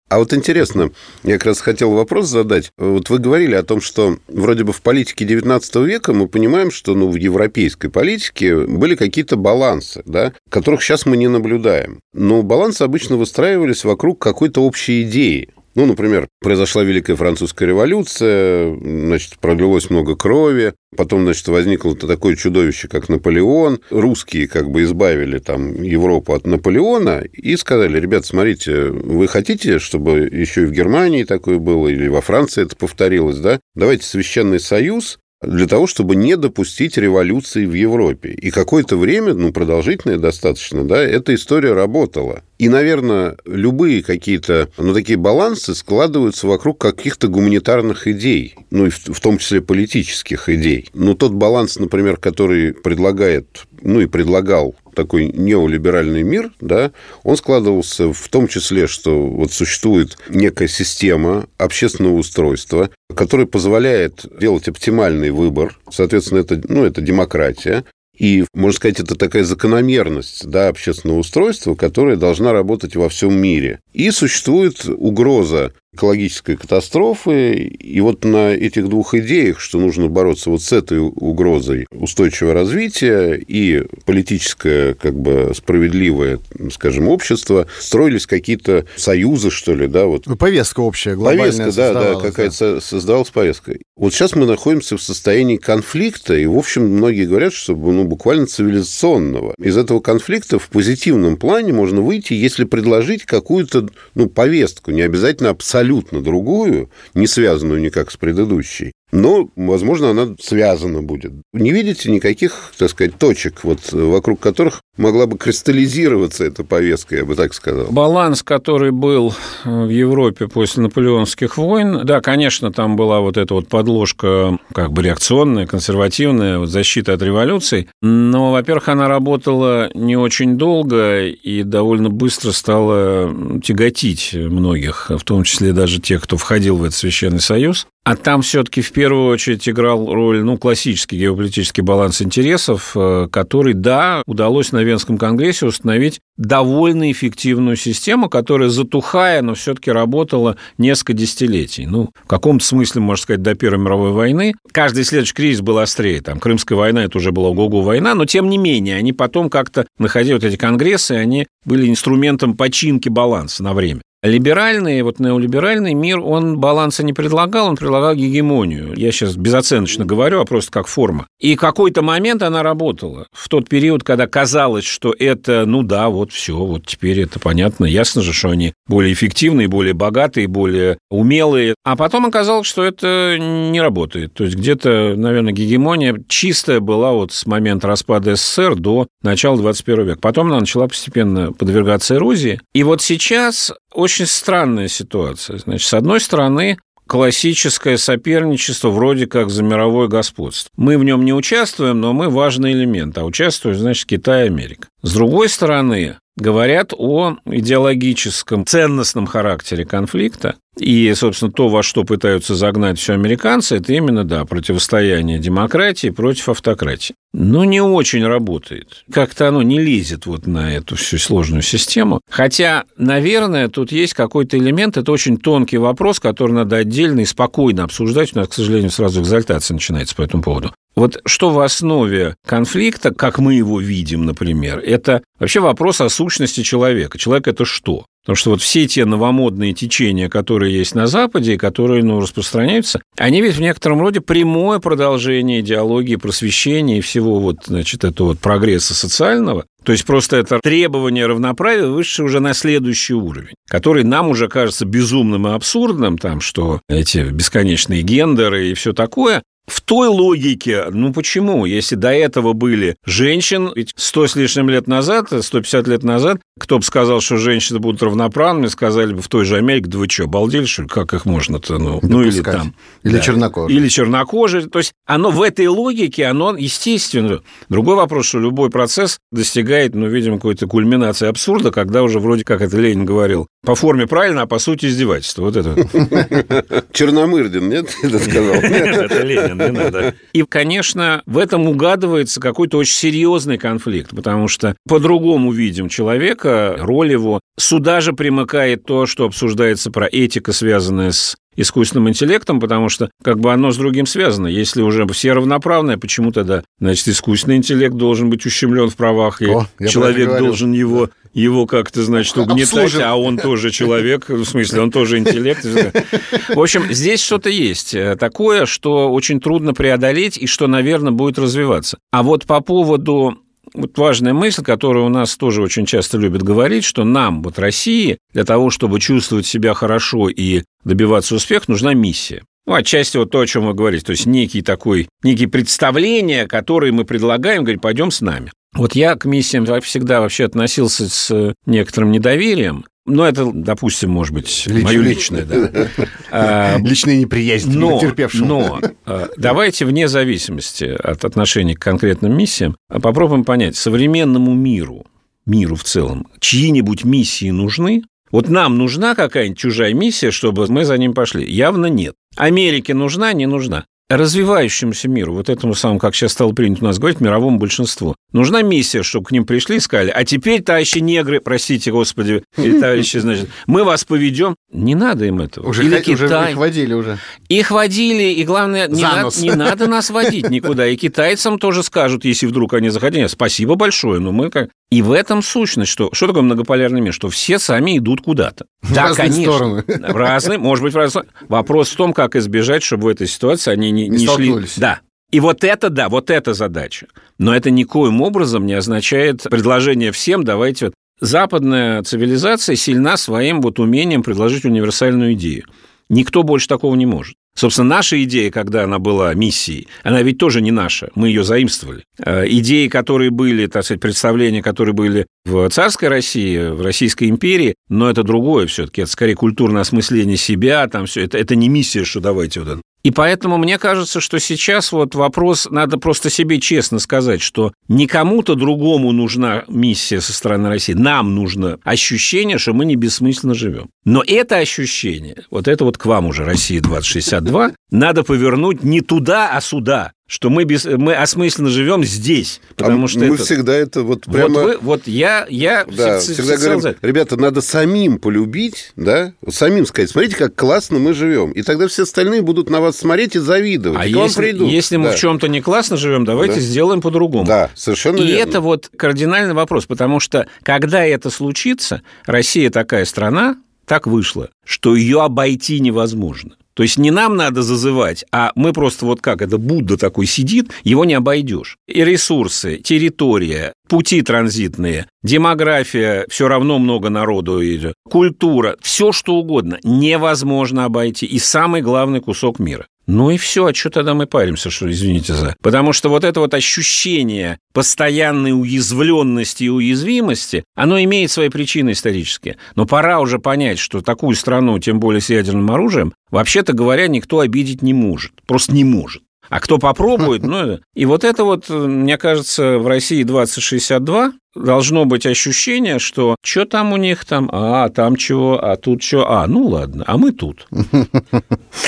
А 0.09 0.19
вот 0.19 0.33
интересно, 0.33 0.91
я 1.23 1.35
как 1.35 1.47
раз 1.47 1.61
хотел 1.61 1.93
вопрос 1.93 2.29
задать. 2.29 2.73
Вот 2.79 3.11
вы 3.11 3.19
говорили 3.19 3.55
о 3.55 3.63
том, 3.63 3.83
что 3.83 4.19
вроде 4.27 4.65
бы 4.65 4.73
в 4.73 4.81
политике 4.81 5.27
19 5.27 5.77
века 5.77 6.15
мы 6.15 6.29
понимаем, 6.29 6.71
что 6.71 6.95
ну, 6.95 7.11
в 7.11 7.17
европейской 7.17 7.89
политике 7.89 8.57
были 8.57 8.95
какие-то 8.95 9.37
балансы, 9.37 10.03
да, 10.07 10.33
которых 10.49 10.83
сейчас 10.83 11.05
мы 11.05 11.19
не 11.19 11.29
наблюдаем. 11.29 12.01
Но 12.15 12.43
балансы 12.43 12.83
обычно 12.83 13.17
выстраивались 13.17 13.85
вокруг 13.85 14.19
какой-то 14.19 14.65
общей 14.65 15.03
идеи. 15.03 15.51
Ну, 15.79 15.87
например, 15.87 16.27
произошла 16.41 16.83
Великая 16.83 17.15
Французская 17.15 17.67
революция, 17.67 18.77
значит, 18.83 19.39
пролилось 19.39 19.91
много 19.91 20.17
крови, 20.17 20.75
потом, 20.97 21.23
значит, 21.23 21.47
возникло 21.47 21.95
такое 21.95 22.35
чудовище, 22.35 22.89
как 22.89 23.09
Наполеон. 23.09 23.79
Русские 23.91 24.49
как 24.49 24.73
бы 24.73 24.83
избавили 24.83 25.39
там 25.39 25.81
Европу 25.81 26.35
от 26.35 26.49
Наполеона 26.49 27.23
и 27.33 27.55
сказали, 27.55 28.01
ребят, 28.01 28.27
смотрите, 28.27 28.87
вы 28.87 29.29
хотите, 29.29 29.79
чтобы 29.79 30.29
еще 30.33 30.63
и 30.63 30.67
в 30.67 30.73
Германии 30.73 31.23
такое 31.23 31.59
было, 31.59 31.87
или 31.87 32.09
во 32.09 32.23
Франции 32.23 32.65
это 32.65 32.75
повторилось, 32.75 33.39
да? 33.39 33.61
Давайте 33.77 34.05
Священный 34.05 34.59
Союз, 34.59 35.21
для 35.43 35.67
того, 35.67 35.87
чтобы 35.87 36.17
не 36.17 36.37
допустить 36.37 36.97
революции 36.97 37.65
в 37.65 37.73
Европе. 37.73 38.31
И 38.31 38.51
какое-то 38.51 38.97
время, 38.97 39.35
ну, 39.35 39.53
продолжительное 39.53 40.19
достаточно, 40.19 40.85
да, 40.85 41.01
эта 41.01 41.35
история 41.35 41.75
работала. 41.75 42.43
И, 42.59 42.69
наверное, 42.69 43.37
любые 43.45 44.03
какие-то, 44.03 44.69
ну, 44.79 44.93
такие 44.93 45.17
балансы 45.17 45.75
складываются 45.75 46.49
вокруг 46.49 46.79
каких-то 46.79 47.29
гуманитарных 47.29 48.09
идей, 48.09 48.57
ну, 48.71 48.87
и 48.87 48.91
в, 48.91 48.99
в 48.99 49.21
том 49.21 49.39
числе 49.39 49.61
политических 49.61 50.49
идей. 50.49 50.89
Но 50.93 51.15
тот 51.15 51.33
баланс, 51.33 51.79
например, 51.79 52.17
который 52.17 52.75
предлагает, 52.75 53.67
ну, 53.81 54.01
и 54.01 54.07
предлагал 54.07 54.75
такой 54.99 55.31
неолиберальный 55.33 56.25
мир, 56.25 56.51
да, 56.61 56.91
он 57.23 57.37
складывался 57.37 58.13
в 58.13 58.29
том 58.29 58.49
числе, 58.49 58.89
что 58.89 59.29
вот 59.29 59.53
существует 59.53 60.19
некая 60.29 60.67
система 60.67 61.47
общественного 61.57 62.15
устройства, 62.15 62.91
которая 63.15 63.47
позволяет 63.47 64.27
делать 64.41 64.67
оптимальный 64.67 65.31
выбор. 65.31 65.79
Соответственно, 65.89 66.41
это, 66.41 66.61
ну, 66.69 66.85
это 66.85 67.01
демократия. 67.01 67.85
И, 68.19 68.45
можно 68.53 68.77
сказать, 68.77 68.99
это 68.99 69.15
такая 69.15 69.45
закономерность 69.45 70.49
да, 70.49 70.67
общественного 70.67 71.21
устройства, 71.21 71.77
которая 71.77 72.17
должна 72.17 72.53
работать 72.53 72.97
во 72.97 73.09
всем 73.09 73.41
мире. 73.41 73.79
И 73.93 74.11
существует 74.11 74.85
угроза 74.89 75.73
экологической 75.99 76.57
катастрофы. 76.57 77.55
И 77.55 78.01
вот 78.01 78.25
на 78.25 78.53
этих 78.53 78.89
двух 78.89 79.15
идеях, 79.15 79.59
что 79.59 79.81
нужно 79.81 80.09
бороться 80.09 80.49
вот 80.49 80.63
с 80.63 80.73
этой 80.73 81.01
угрозой 81.01 81.87
устойчивого 81.91 82.55
развития 82.55 83.35
и 83.35 83.83
политическое, 84.05 84.95
как 84.95 85.19
бы 85.19 85.53
справедливое, 85.55 86.39
скажем, 86.73 87.09
общество, 87.09 87.67
строились 87.81 88.27
какие-то 88.27 88.87
союзы, 88.97 89.51
что 89.51 89.75
ли, 89.75 89.89
да, 89.89 90.07
вот. 90.07 90.27
Ну, 90.27 90.37
повестка 90.37 90.81
общая, 90.81 91.17
глобальная 91.17 91.49
Повестка, 91.49 91.73
да, 91.73 91.93
да, 91.93 92.21
какая-то 92.21 92.75
да. 92.75 92.81
создавалась 92.81 93.31
повестка. 93.31 93.73
Вот 93.97 94.15
сейчас 94.15 94.37
мы 94.37 94.47
находимся 94.47 94.97
в 94.97 95.03
состоянии 95.03 95.57
конфликта, 95.57 96.37
и, 96.37 96.47
в 96.47 96.57
общем, 96.57 96.85
многие 96.89 97.27
говорят, 97.27 97.53
что 97.53 97.75
ну, 97.75 98.05
буквально 98.05 98.47
цивилизационного. 98.47 99.55
Из 99.59 99.77
этого 99.77 99.99
конфликта 99.99 100.61
в 100.61 100.69
позитивном 100.69 101.37
плане 101.37 101.73
можно 101.73 102.01
выйти, 102.01 102.35
если 102.35 102.65
предложить 102.65 103.25
какую-то 103.25 103.89
ну, 104.15 104.29
повестку, 104.29 104.93
не 104.93 105.03
обязательно 105.03 105.51
абсолютно 105.51 105.88
другую, 106.23 106.91
не 107.15 107.27
связанную 107.27 107.81
никак 107.81 108.11
с 108.11 108.17
предыдущей, 108.17 108.93
но, 109.13 109.49
возможно, 109.57 110.11
она 110.11 110.35
связана 110.41 111.03
будет. 111.03 111.33
Не 111.53 111.73
видите 111.73 112.11
никаких, 112.11 112.73
так 112.79 112.91
сказать, 112.91 113.17
точек, 113.19 113.65
вот, 113.65 113.93
вокруг 113.93 114.41
которых 114.41 114.83
могла 114.97 115.27
бы 115.27 115.39
кристаллизироваться 115.39 116.45
эта 116.45 116.65
повестка, 116.65 117.17
я 117.17 117.25
бы 117.25 117.35
так 117.35 117.55
сказал. 117.55 117.87
Баланс, 117.91 118.43
который 118.43 118.91
был 118.91 119.35
в 119.65 119.89
Европе 119.89 120.49
после 120.49 120.83
наполеонских 120.83 121.57
войн, 121.57 122.05
да, 122.05 122.21
конечно, 122.21 122.73
там 122.73 122.97
была 122.97 123.21
вот 123.21 123.37
эта 123.37 123.55
вот 123.55 123.69
подложка 123.69 124.59
как 124.73 124.93
бы 124.93 125.03
реакционная, 125.03 125.67
консервативная, 125.67 126.59
вот 126.59 126.69
защита 126.69 127.15
от 127.15 127.23
революций, 127.23 127.89
но, 128.03 128.53
во-первых, 128.53 128.89
она 128.89 129.09
работала 129.09 129.91
не 129.95 130.17
очень 130.17 130.59
долго 130.59 131.27
и 131.27 131.63
довольно 131.63 132.11
быстро 132.11 132.53
стала 132.53 133.33
тяготить 133.63 134.35
многих, 134.35 135.11
в 135.11 135.23
том 135.25 135.45
числе 135.45 135.73
даже 135.73 136.01
тех, 136.01 136.23
кто 136.23 136.37
входил 136.37 136.77
в 136.77 136.85
этот 136.85 136.95
Священный 136.95 137.41
Союз. 137.41 137.87
А 138.09 138.17
там 138.17 138.41
все-таки 138.41 138.81
в 138.81 138.91
первую 138.93 139.27
очередь 139.27 139.69
играл 139.69 140.11
роль 140.11 140.43
ну, 140.43 140.57
классический 140.57 141.19
геополитический 141.19 141.83
баланс 141.83 142.23
интересов, 142.23 142.93
э, 142.97 143.29
который, 143.31 143.75
да, 143.75 144.23
удалось 144.25 144.73
на 144.73 144.83
Венском 144.83 145.19
конгрессе 145.19 145.67
установить 145.67 146.19
довольно 146.39 147.13
эффективную 147.13 147.77
систему, 147.77 148.31
которая, 148.31 148.71
затухая, 148.71 149.43
но 149.43 149.53
все-таки 149.53 149.91
работала 149.91 150.57
несколько 150.79 151.13
десятилетий. 151.13 151.85
Ну, 151.85 152.09
в 152.25 152.27
каком-то 152.27 152.65
смысле, 152.65 153.03
можно 153.03 153.23
сказать, 153.23 153.43
до 153.43 153.55
Первой 153.55 153.85
мировой 153.85 154.13
войны. 154.13 154.55
Каждый 154.73 155.05
следующий 155.05 155.35
кризис 155.35 155.61
был 155.61 155.77
острее. 155.77 156.23
Там, 156.23 156.41
Крымская 156.41 156.79
война– 156.79 157.05
это 157.05 157.19
уже 157.19 157.31
была 157.31 157.51
ого 157.51 157.83
война, 157.83 158.15
но, 158.15 158.25
тем 158.25 158.49
не 158.49 158.57
менее, 158.57 158.97
они 158.97 159.13
потом 159.13 159.51
как-то, 159.51 159.87
находя 159.99 160.33
вот 160.33 160.45
эти 160.45 160.57
конгрессы, 160.57 161.13
они 161.13 161.47
были 161.67 161.87
инструментом 161.91 162.57
починки 162.57 163.11
баланса 163.11 163.63
на 163.63 163.75
время. 163.75 164.01
Либеральный, 164.23 165.01
вот 165.03 165.21
неолиберальный 165.21 165.95
мир, 165.95 166.19
он 166.19 166.59
баланса 166.59 167.05
не 167.05 167.13
предлагал, 167.13 167.69
он 167.69 167.77
предлагал 167.77 168.17
гегемонию. 168.17 168.95
Я 168.97 169.13
сейчас 169.13 169.37
безоценочно 169.37 170.05
говорю, 170.05 170.41
а 170.41 170.45
просто 170.45 170.73
как 170.73 170.89
форма. 170.89 171.29
И 171.39 171.55
какой-то 171.55 172.03
момент 172.03 172.43
она 172.43 172.65
работала. 172.65 173.29
В 173.33 173.49
тот 173.49 173.69
период, 173.69 174.03
когда 174.03 174.27
казалось, 174.27 174.85
что 174.85 175.15
это, 175.17 175.67
ну 175.67 175.85
да, 175.85 176.09
вот 176.09 176.33
все, 176.33 176.57
вот 176.57 176.85
теперь 176.85 177.21
это 177.21 177.39
понятно. 177.39 177.85
Ясно 177.85 178.23
же, 178.23 178.33
что 178.33 178.51
они 178.51 178.75
более 178.89 179.13
эффективные, 179.13 179.69
более 179.69 179.95
богатые, 179.95 180.49
более 180.49 180.99
умелые. 181.11 181.77
А 181.85 181.95
потом 181.95 182.27
оказалось, 182.27 182.67
что 182.67 182.83
это 182.83 183.37
не 183.39 183.81
работает. 183.81 184.35
То 184.35 184.43
есть 184.43 184.57
где-то, 184.57 185.15
наверное, 185.17 185.53
гегемония 185.53 186.17
чистая 186.27 186.81
была 186.81 187.13
вот 187.13 187.33
с 187.33 187.47
момента 187.47 187.87
распада 187.87 188.35
СССР 188.35 188.75
до 188.75 189.07
начала 189.23 189.57
21 189.59 190.07
века. 190.07 190.19
Потом 190.21 190.49
она 190.49 190.59
начала 190.59 190.89
постепенно 190.89 191.53
подвергаться 191.53 192.17
эрозии. 192.17 192.61
И 192.75 192.83
вот 192.83 193.01
сейчас 193.01 193.73
странная 194.17 194.89
ситуация. 194.89 195.59
Значит, 195.59 195.89
с 195.89 195.95
одной 195.95 196.21
стороны, 196.21 196.79
классическое 197.07 197.97
соперничество 197.97 198.91
вроде 198.91 199.27
как 199.27 199.51
за 199.51 199.63
мировое 199.63 200.09
господство. 200.09 200.71
Мы 200.77 200.99
в 200.99 201.05
нем 201.05 201.25
не 201.25 201.33
участвуем, 201.33 202.01
но 202.01 202.13
мы 202.13 202.29
важный 202.29 202.73
элемент, 202.73 203.19
а 203.19 203.25
участвуют, 203.25 203.79
значит, 203.79 204.07
Китай 204.07 204.45
и 204.45 204.47
Америка. 204.47 204.89
С 205.03 205.15
другой 205.15 205.49
стороны, 205.49 206.19
говорят 206.41 206.93
о 206.97 207.37
идеологическом 207.45 208.65
ценностном 208.67 209.27
характере 209.27 209.85
конфликта. 209.85 210.57
И, 210.79 211.13
собственно, 211.15 211.51
то, 211.51 211.69
во 211.69 211.83
что 211.83 212.05
пытаются 212.05 212.55
загнать 212.55 212.99
все 212.99 213.15
американцы, 213.15 213.77
это 213.77 213.93
именно, 213.93 214.23
да, 214.23 214.45
противостояние 214.45 215.39
демократии 215.39 216.11
против 216.11 216.49
автократии. 216.49 217.15
Но 217.33 217.65
не 217.65 217.81
очень 217.81 218.25
работает. 218.25 219.05
Как-то 219.13 219.49
оно 219.49 219.63
не 219.63 219.81
лезет 219.81 220.27
вот 220.27 220.47
на 220.47 220.73
эту 220.75 220.95
всю 220.95 221.19
сложную 221.19 221.63
систему. 221.63 222.21
Хотя, 222.31 222.85
наверное, 222.97 223.69
тут 223.69 223.91
есть 223.91 224.15
какой-то 224.15 224.57
элемент, 224.57 224.97
это 224.97 225.11
очень 225.11 225.37
тонкий 225.37 225.79
вопрос, 225.79 226.21
который 226.21 226.53
надо 226.53 226.77
отдельно 226.77 227.21
и 227.21 227.25
спокойно 227.25 227.85
обсуждать. 227.85 228.35
У 228.35 228.39
нас, 228.39 228.49
к 228.49 228.55
сожалению, 228.55 228.91
сразу 228.91 229.21
экзальтация 229.21 229.75
начинается 229.75 230.15
по 230.15 230.23
этому 230.23 230.43
поводу. 230.45 230.73
Вот 230.99 231.21
что 231.27 231.51
в 231.51 231.61
основе 231.61 232.35
конфликта, 232.45 233.15
как 233.15 233.39
мы 233.39 233.55
его 233.55 233.81
видим, 233.81 234.27
например, 234.27 234.81
это 234.81 235.23
вообще 235.39 235.61
вопрос 235.61 236.01
о 236.01 236.09
сущности 236.09 236.63
человека. 236.63 237.19
Человек– 237.19 237.47
это 237.47 237.65
что? 237.65 238.05
Потому 238.25 238.35
что 238.35 238.51
вот 238.51 238.63
все 238.63 238.89
те 238.89 239.05
новомодные 239.05 239.75
течения, 239.75 240.29
которые 240.29 240.77
есть 240.77 240.97
на 240.97 241.07
Западе, 241.07 241.57
которые 241.57 242.03
ну, 242.03 242.21
распространяются, 242.21 243.01
они 243.17 243.41
ведь 243.41 243.55
в 243.55 243.61
некотором 243.61 244.01
роде 244.01 244.21
прямое 244.21 244.81
продолжение 244.81 245.61
идеологии 245.61 246.17
просвещения 246.17 246.99
и 246.99 247.01
всего 247.01 247.39
вот, 247.39 247.67
значит, 247.67 248.03
этого 248.03 248.31
вот 248.31 248.41
прогресса 248.41 248.93
социального. 248.93 249.67
То 249.85 249.93
есть 249.93 250.05
просто 250.05 250.37
это 250.37 250.59
требование 250.61 251.27
равноправия 251.27 251.87
вышедшее 251.87 252.27
уже 252.27 252.41
на 252.41 252.55
следующий 252.55 253.15
уровень, 253.15 253.55
который 253.71 254.03
нам 254.03 254.29
уже 254.29 254.49
кажется 254.49 254.85
безумным 254.85 255.47
и 255.47 255.53
абсурдным, 255.53 256.19
там, 256.19 256.41
что 256.41 256.81
эти 256.89 257.19
бесконечные 257.19 258.03
гендеры 258.03 258.69
и 258.69 258.75
все 258.75 258.93
такое, 258.93 259.43
в 259.69 259.81
той 259.81 260.09
логике, 260.09 260.87
ну 260.91 261.13
почему? 261.13 261.67
Если 261.67 261.95
до 261.95 262.11
этого 262.11 262.53
были 262.53 262.97
женщин, 263.05 263.71
ведь 263.75 263.93
сто 263.97 264.27
с 264.27 264.35
лишним 264.35 264.69
лет 264.69 264.89
назад, 264.89 265.29
150 265.31 265.87
лет 265.87 266.03
назад, 266.03 266.41
кто 266.59 266.79
бы 266.79 266.85
сказал, 266.85 267.21
что 267.21 267.37
женщины 267.37 267.79
будут 267.79 268.03
равноправными, 268.03 268.67
сказали 268.67 269.13
бы 269.13 269.23
в 269.23 269.29
той 269.29 269.45
же 269.45 269.57
Америке, 269.57 269.89
да 269.89 269.99
вы 269.99 270.09
что, 270.09 270.25
обалдели, 270.25 270.65
что 270.65 270.83
ли? 270.83 270.89
Как 270.89 271.13
их 271.15 271.25
можно-то? 271.27 271.79
Ну, 271.79 272.01
ну 272.03 272.23
или 272.23 272.41
там... 272.41 272.75
Или 273.03 273.13
да, 273.13 273.21
чернокожие. 273.21 273.79
Или 273.79 273.89
чернокожие. 273.89 274.67
То 274.69 274.79
есть 274.79 274.93
оно 275.07 275.31
в 275.31 275.43
этой 275.43 275.67
логике, 275.67 276.27
оно 276.27 276.57
естественно. 276.57 277.41
Другой 277.69 277.97
вопрос, 277.97 278.27
что 278.27 278.39
любой 278.39 278.71
процесс 278.71 279.19
достигает, 279.31 279.95
ну, 279.95 280.09
видимо, 280.09 280.37
какой-то 280.37 280.67
кульминации 280.67 281.29
абсурда, 281.29 281.71
когда 281.71 282.03
уже 282.03 282.21
вроде 282.21 282.45
как 282.45 282.63
это 282.63 282.77
Ленин 282.79 283.05
говорил, 283.05 283.47
по 283.65 283.75
форме 283.75 284.07
правильно, 284.07 284.43
а 284.43 284.47
по 284.47 284.59
сути 284.59 284.87
издевательство. 284.87 285.43
Вот 285.43 285.57
это. 285.57 285.75
Черномырдин, 286.93 287.69
нет? 287.69 287.95
Это 288.03 288.19
сказал. 288.19 288.55
Это 288.55 289.23
Ленин 289.23 289.58
не 289.59 289.71
надо. 289.71 290.15
И, 290.33 290.43
конечно, 290.43 291.23
в 291.27 291.39
этом 291.39 291.67
угадывается 291.67 292.41
какой-то 292.41 292.79
очень 292.79 292.95
серьезный 292.95 293.59
конфликт, 293.59 294.11
потому 294.15 294.49
что 294.49 294.77
по-другому 294.89 295.53
видим 295.53 295.89
человека, 295.89 296.77
роль 296.79 297.13
его. 297.13 297.41
Сюда 297.59 298.01
же 298.01 298.13
примыкает 298.13 298.85
то, 298.85 299.07
что 299.07 299.25
обсуждается 299.25 299.91
про 299.91 300.07
этика, 300.07 300.53
связанная 300.53 301.13
с 301.13 301.37
искусственным 301.57 302.09
интеллектом, 302.09 302.61
потому 302.61 302.89
что 302.89 303.11
как 303.23 303.41
бы 303.41 303.53
оно 303.53 303.71
с 303.71 303.77
другим 303.77 304.07
связано. 304.07 304.47
Если 304.47 304.83
уже 304.83 305.07
все 305.09 305.33
равноправное, 305.33 305.99
почему 305.99 306.31
тогда, 306.31 306.63
значит, 306.79 307.09
искусственный 307.09 307.57
интеллект 307.57 307.95
должен 307.95 308.31
быть 308.31 308.47
ущемлен 308.47 308.89
в 308.89 308.97
правах, 308.97 309.43
и 309.43 309.47
О, 309.47 309.67
человек 309.89 310.39
должен 310.39 310.73
его 310.73 311.11
его 311.35 311.67
как-то, 311.67 312.03
значит, 312.03 312.37
угнетать, 312.37 312.73
Обслужим. 312.73 313.03
а 313.05 313.15
он 313.15 313.39
тоже 313.39 313.71
человек, 313.71 314.29
в 314.29 314.45
смысле, 314.45 314.81
он 314.81 314.91
тоже 314.91 315.19
интеллект. 315.19 315.65
В 315.65 316.61
общем, 316.61 316.85
здесь 316.91 317.21
что-то 317.21 317.51
есть 317.51 317.95
э, 317.95 318.17
такое, 318.17 318.67
что 318.67 319.11
очень 319.13 319.41
трудно 319.41 319.75
преодолеть 319.75 320.37
и 320.39 320.47
что, 320.47 320.67
наверное, 320.67 321.13
будет 321.13 321.39
развиваться. 321.39 321.99
А 322.11 322.23
вот 322.23 322.47
по 322.47 322.61
поводу 322.61 323.39
вот 323.75 323.97
важная 323.99 324.35
мысль, 324.35 324.63
которую 324.63 325.07
у 325.07 325.09
нас 325.09 325.37
тоже 325.37 325.63
очень 325.63 325.87
часто 325.87 326.19
любят 326.19 326.43
говорить, 326.43 326.85
что 326.85 327.05
нам, 327.05 327.43
вот 327.43 327.59
России, 327.59 328.19
для 328.33 328.45
того, 328.45 328.71
чтобы 328.71 329.01
чувствовать 329.01 329.47
себя 329.47 329.75
хорошо 329.75 330.29
и 330.29 330.63
добиваться 330.85 331.35
успеха, 331.35 331.65
нужна 331.69 331.95
миссия. 331.95 332.43
Ну, 332.67 332.75
отчасти 332.75 333.17
вот 333.17 333.31
то, 333.31 333.41
о 333.41 333.47
чем 333.47 333.67
вы 333.67 333.73
говорите, 333.73 334.05
то 334.05 334.13
есть 334.13 334.27
некий 334.27 334.61
такой, 334.61 335.09
некие 335.23 335.49
представления, 335.49 336.47
которые 336.47 336.93
мы 336.93 337.05
предлагаем, 337.05 337.63
говорит, 337.63 337.81
пойдем 337.81 338.11
с 338.11 338.21
нами. 338.21 338.53
Вот 338.75 338.95
я 338.95 339.17
к 339.17 339.25
миссиям 339.25 339.65
всегда 339.81 340.21
вообще 340.21 340.45
относился 340.45 341.09
с 341.09 341.55
некоторым 341.67 342.13
недоверием, 342.13 342.85
ну, 343.09 343.25
это, 343.25 343.51
допустим, 343.53 344.11
может 344.11 344.35
быть, 344.35 344.67
Личный. 344.67 344.83
мое 344.83 345.01
личное, 345.01 345.45
да. 345.45 345.89
А, 346.31 346.77
Личная 346.79 347.17
неприязнь 347.17 347.73
но, 347.73 347.99
Но 348.35 348.81
а, 349.07 349.29
давайте 349.39 349.87
вне 349.87 350.09
зависимости 350.09 350.85
от 350.85 351.25
отношений 351.25 351.75
к 351.75 351.81
конкретным 351.81 352.37
миссиям 352.37 352.77
попробуем 352.89 353.45
понять, 353.45 353.77
современному 353.77 354.53
миру, 354.53 355.07
миру 355.47 355.75
в 355.75 355.85
целом, 355.85 356.27
чьи-нибудь 356.39 357.05
миссии 357.05 357.51
нужны? 357.51 358.03
Вот 358.31 358.51
нам 358.51 358.77
нужна 358.77 359.15
какая-нибудь 359.15 359.59
чужая 359.59 359.95
миссия, 359.95 360.31
чтобы 360.31 360.67
мы 360.69 360.85
за 360.85 360.99
ним 360.99 361.15
пошли? 361.15 361.51
Явно 361.51 361.87
нет. 361.87 362.15
Америке 362.37 362.93
нужна, 362.93 363.33
не 363.33 363.47
нужна 363.47 363.87
развивающемуся 364.17 365.09
миру, 365.09 365.35
вот 365.35 365.49
этому 365.49 365.75
самому, 365.75 365.99
как 365.99 366.15
сейчас 366.15 366.33
стало 366.33 366.53
принято 366.53 366.85
у 366.85 366.87
нас 366.87 366.99
говорить, 366.99 367.21
мировому 367.21 367.59
большинству, 367.59 368.15
нужна 368.33 368.63
миссия, 368.63 369.03
чтобы 369.03 369.27
к 369.27 369.31
ним 369.33 369.45
пришли 369.45 369.77
и 369.77 369.81
сказали, 369.81 370.11
а 370.11 370.25
теперь, 370.25 370.63
товарищи 370.63 370.99
негры, 370.99 371.41
простите, 371.41 371.91
господи, 371.91 372.43
или 372.57 372.81
товарищи, 372.81 373.19
значит, 373.19 373.49
мы 373.67 373.85
вас 373.85 374.05
поведем. 374.05 374.55
Не 374.73 374.95
надо 374.95 375.25
им 375.25 375.41
этого. 375.41 375.69
Уже, 375.69 375.85
или 375.85 376.01
Китай. 376.01 376.15
Уже 376.15 376.51
их 376.53 376.57
водили 376.57 376.95
уже. 376.95 377.19
Их 377.49 377.71
водили, 377.71 378.35
и 378.35 378.45
главное, 378.45 378.89
не, 378.89 379.03
на, 379.03 379.29
не 379.39 379.51
надо 379.51 379.87
нас 379.87 380.11
водить 380.11 380.51
никуда. 380.51 380.87
И 380.87 380.97
китайцам 380.97 381.59
тоже 381.59 381.83
скажут, 381.83 382.25
если 382.25 382.47
вдруг 382.47 382.75
они 382.75 382.89
захотели, 382.91 383.27
спасибо 383.27 383.75
большое, 383.75 384.21
но 384.21 384.33
мы 384.33 384.51
как... 384.51 384.71
И 384.91 385.03
в 385.03 385.13
этом 385.13 385.43
сущность, 385.43 385.91
что, 385.91 386.09
что 386.13 386.29
такое 386.29 386.43
многополярный 386.43 387.03
мир? 387.03 387.13
Что 387.13 387.29
все 387.29 387.59
сами 387.59 387.99
идут 387.99 388.23
куда-то. 388.23 388.67
В 388.81 388.95
да, 388.95 389.09
разные 389.09 389.29
конечно. 389.29 389.53
стороны. 389.53 389.85
В 389.87 390.17
разные, 390.17 390.59
может 390.59 390.83
быть, 390.83 390.95
в 390.95 390.97
разные. 390.97 391.27
Вопрос 391.49 391.91
в 391.91 391.97
том, 391.97 392.15
как 392.15 392.37
избежать, 392.37 392.83
чтобы 392.83 393.05
в 393.05 393.09
этой 393.09 393.27
ситуации 393.27 393.71
они 393.71 393.91
не, 393.91 394.09
не, 394.09 394.19
не 394.19 394.27
шли... 394.27 394.55
Да, 394.79 395.01
и 395.31 395.41
вот 395.41 395.63
это, 395.63 395.91
да, 395.91 396.09
вот 396.09 396.31
эта 396.31 396.55
задача. 396.55 397.07
Но 397.37 397.55
это 397.55 397.71
никоим 397.71 398.23
образом 398.23 398.65
не 398.65 398.73
означает 398.73 399.43
предложение 399.43 400.11
всем, 400.11 400.43
давайте 400.43 400.87
вот 400.87 400.95
западная 401.21 402.03
цивилизация 402.03 402.77
сильна 402.77 403.19
своим 403.19 403.61
вот 403.61 403.79
умением 403.79 404.23
предложить 404.23 404.65
универсальную 404.65 405.35
идею. 405.35 405.65
Никто 406.09 406.43
больше 406.43 406.69
такого 406.69 406.95
не 406.95 407.05
может. 407.05 407.37
Собственно, 407.59 407.89
наша 407.89 408.23
идея, 408.23 408.53
когда 408.53 408.85
она 408.85 409.01
была 409.01 409.35
миссией, 409.35 409.89
она 410.05 410.23
ведь 410.23 410.39
тоже 410.39 410.61
не 410.61 410.71
наша, 410.71 411.11
мы 411.17 411.27
ее 411.27 411.43
заимствовали. 411.43 412.05
Э, 412.25 412.45
идеи, 412.47 412.87
которые 412.87 413.31
были, 413.31 413.67
так 413.67 413.85
сказать, 413.85 414.01
представления, 414.01 414.63
которые 414.63 414.95
были 414.95 415.27
в 415.45 415.69
царской 415.71 416.07
России, 416.07 416.57
в 416.69 416.81
Российской 416.83 417.29
империи, 417.29 417.75
но 417.89 418.09
это 418.09 418.23
другое 418.23 418.69
все-таки, 418.69 419.03
это 419.03 419.11
скорее 419.11 419.35
культурное 419.35 419.83
осмысление 419.83 420.37
себя, 420.37 420.87
там 420.87 421.07
все, 421.07 421.25
это, 421.25 421.37
это 421.37 421.57
не 421.57 421.69
миссия, 421.69 422.05
что 422.05 422.21
давайте 422.21 422.61
вот 422.61 422.69
это. 422.69 422.81
И 423.09 423.11
поэтому 423.11 423.57
мне 423.57 423.79
кажется, 423.79 424.21
что 424.21 424.39
сейчас 424.39 424.93
вот 424.93 425.15
вопрос, 425.15 425.67
надо 425.71 425.97
просто 425.97 426.29
себе 426.29 426.61
честно 426.61 426.99
сказать, 426.99 427.41
что 427.41 427.73
не 427.89 428.07
кому-то 428.07 428.55
другому 428.55 429.13
нужна 429.13 429.65
миссия 429.67 430.21
со 430.21 430.35
стороны 430.35 430.69
России, 430.69 430.93
нам 430.93 431.35
нужно 431.35 431.79
ощущение, 431.85 432.59
что 432.59 432.75
мы 432.75 432.85
не 432.85 432.97
бессмысленно 432.97 433.55
живем. 433.55 433.89
Но 434.05 434.23
это 434.27 434.57
ощущение, 434.57 435.37
вот 435.51 435.69
это 435.69 435.87
вот 435.87 435.97
к 435.97 436.05
вам 436.05 436.27
уже, 436.27 436.45
Россия 436.45 436.83
2062, 436.83 437.71
надо 437.91 438.25
повернуть 438.25 438.85
не 438.85 439.01
туда, 439.01 439.53
а 439.55 439.63
сюда 439.63 440.13
что 440.29 440.51
мы, 440.51 440.65
без, 440.65 440.85
мы 440.85 441.15
осмысленно 441.15 441.71
живем 441.71 442.05
здесь, 442.05 442.61
потому 442.77 443.07
а 443.07 443.09
что 443.09 443.21
мы 443.21 443.35
это... 443.35 443.45
всегда 443.45 443.75
это 443.75 444.03
вот 444.03 444.27
прямо... 444.27 444.61
Вот, 444.61 444.65
вы, 444.65 444.79
вот 444.81 445.07
я, 445.07 445.47
я 445.49 445.87
да, 445.87 446.21
всегда, 446.21 446.43
всегда 446.43 446.57
говорим, 446.59 446.81
за... 446.83 446.97
ребята, 447.01 447.37
надо 447.39 447.63
самим 447.63 448.19
полюбить, 448.19 448.93
да, 448.95 449.33
самим 449.49 449.87
сказать, 449.87 450.11
смотрите, 450.11 450.37
как 450.37 450.55
классно 450.55 450.99
мы 450.99 451.15
живем, 451.15 451.53
и 451.53 451.63
тогда 451.63 451.89
все 451.89 452.03
остальные 452.03 452.43
будут 452.43 452.69
на 452.69 452.81
вас 452.81 452.99
смотреть 452.99 453.37
и 453.37 453.39
завидовать, 453.39 454.03
а 454.03 454.07
и 454.07 454.13
к 454.13 454.17
если, 454.17 454.43
придут. 454.43 454.71
если 454.71 454.99
мы 454.99 455.07
да. 455.07 455.13
в 455.13 455.19
чем-то 455.19 455.49
не 455.49 455.63
классно 455.63 455.97
живем, 455.97 456.27
давайте 456.27 456.57
да. 456.57 456.61
сделаем 456.61 457.01
по-другому. 457.01 457.47
Да, 457.47 457.71
совершенно 457.75 458.19
И 458.19 458.27
верно. 458.27 458.51
это 458.51 458.61
вот 458.61 458.91
кардинальный 458.95 459.55
вопрос, 459.55 459.87
потому 459.87 460.21
что 460.21 460.47
когда 460.63 461.07
это 461.07 461.31
случится, 461.31 462.03
Россия 462.27 462.69
такая 462.69 463.07
страна, 463.07 463.57
так 463.87 464.07
вышло, 464.07 464.51
что 464.63 464.95
ее 464.95 465.23
обойти 465.23 465.81
невозможно. 465.81 466.57
То 466.79 466.85
есть 466.85 466.97
не 466.97 467.11
нам 467.11 467.35
надо 467.35 467.63
зазывать, 467.63 468.25
а 468.31 468.53
мы 468.55 468.73
просто 468.73 469.05
вот 469.05 469.21
как 469.21 469.43
это 469.43 469.59
Будда 469.59 469.97
такой 469.97 470.27
сидит, 470.27 470.71
его 470.85 471.05
не 471.05 471.15
обойдешь. 471.15 471.77
И 471.89 472.05
ресурсы, 472.05 472.77
территория, 472.77 473.73
пути 473.89 474.23
транзитные, 474.23 475.09
демография, 475.25 476.25
все 476.31 476.47
равно 476.47 476.79
много 476.79 477.09
народу 477.09 477.61
культура, 478.09 478.77
все 478.81 479.11
что 479.11 479.35
угодно 479.35 479.81
невозможно 479.83 480.85
обойти. 480.85 481.27
И 481.27 481.41
самый 481.41 481.83
главный 481.83 482.21
кусок 482.21 482.61
мира. 482.61 482.87
Ну 483.09 483.31
и 483.31 483.39
все, 483.39 483.65
а 483.65 483.75
что 483.75 483.89
тогда 483.89 484.13
мы 484.13 484.27
паримся, 484.27 484.69
что, 484.69 484.89
извините 484.91 485.33
за... 485.33 485.57
Потому 485.63 485.95
что 485.95 486.11
вот 486.11 486.25
это 486.25 486.41
вот 486.41 486.53
ощущение 486.53 487.59
постоянной 487.73 488.53
уязвленности 488.53 489.65
и 489.65 489.69
уязвимости, 489.71 490.63
оно 490.77 491.03
имеет 491.03 491.31
свои 491.31 491.49
причины 491.49 491.93
исторические. 491.93 492.59
Но 492.75 492.85
пора 492.85 493.21
уже 493.21 493.39
понять, 493.39 493.79
что 493.79 494.03
такую 494.03 494.37
страну, 494.37 494.79
тем 494.79 495.01
более 495.01 495.23
с 495.23 495.31
ядерным 495.31 495.71
оружием, 495.71 496.13
вообще-то 496.31 496.75
говоря, 496.75 497.09
никто 497.09 497.41
обидеть 497.41 497.81
не 497.81 497.95
может. 497.95 498.33
Просто 498.47 498.75
не 498.75 498.85
может. 498.85 499.23
А 499.49 499.61
кто 499.61 499.79
попробует, 499.79 500.43
ну... 500.47 500.81
И 500.95 501.07
вот 501.07 501.25
это 501.25 501.45
вот, 501.45 501.71
мне 501.71 502.19
кажется, 502.19 502.79
в 502.79 502.87
России 502.87 503.23
2062 503.23 504.35
должно 504.59 505.05
быть 505.05 505.27
ощущение, 505.27 505.99
что 505.99 506.37
что 506.43 506.65
там 506.65 506.93
у 506.93 506.97
них 506.97 507.25
там, 507.25 507.49
а, 507.53 507.89
там 507.89 508.17
чего, 508.17 508.63
а 508.63 508.77
тут 508.77 509.03
что, 509.03 509.31
а, 509.31 509.47
ну 509.47 509.67
ладно, 509.67 510.05
а 510.07 510.17
мы 510.17 510.33
тут. 510.33 510.67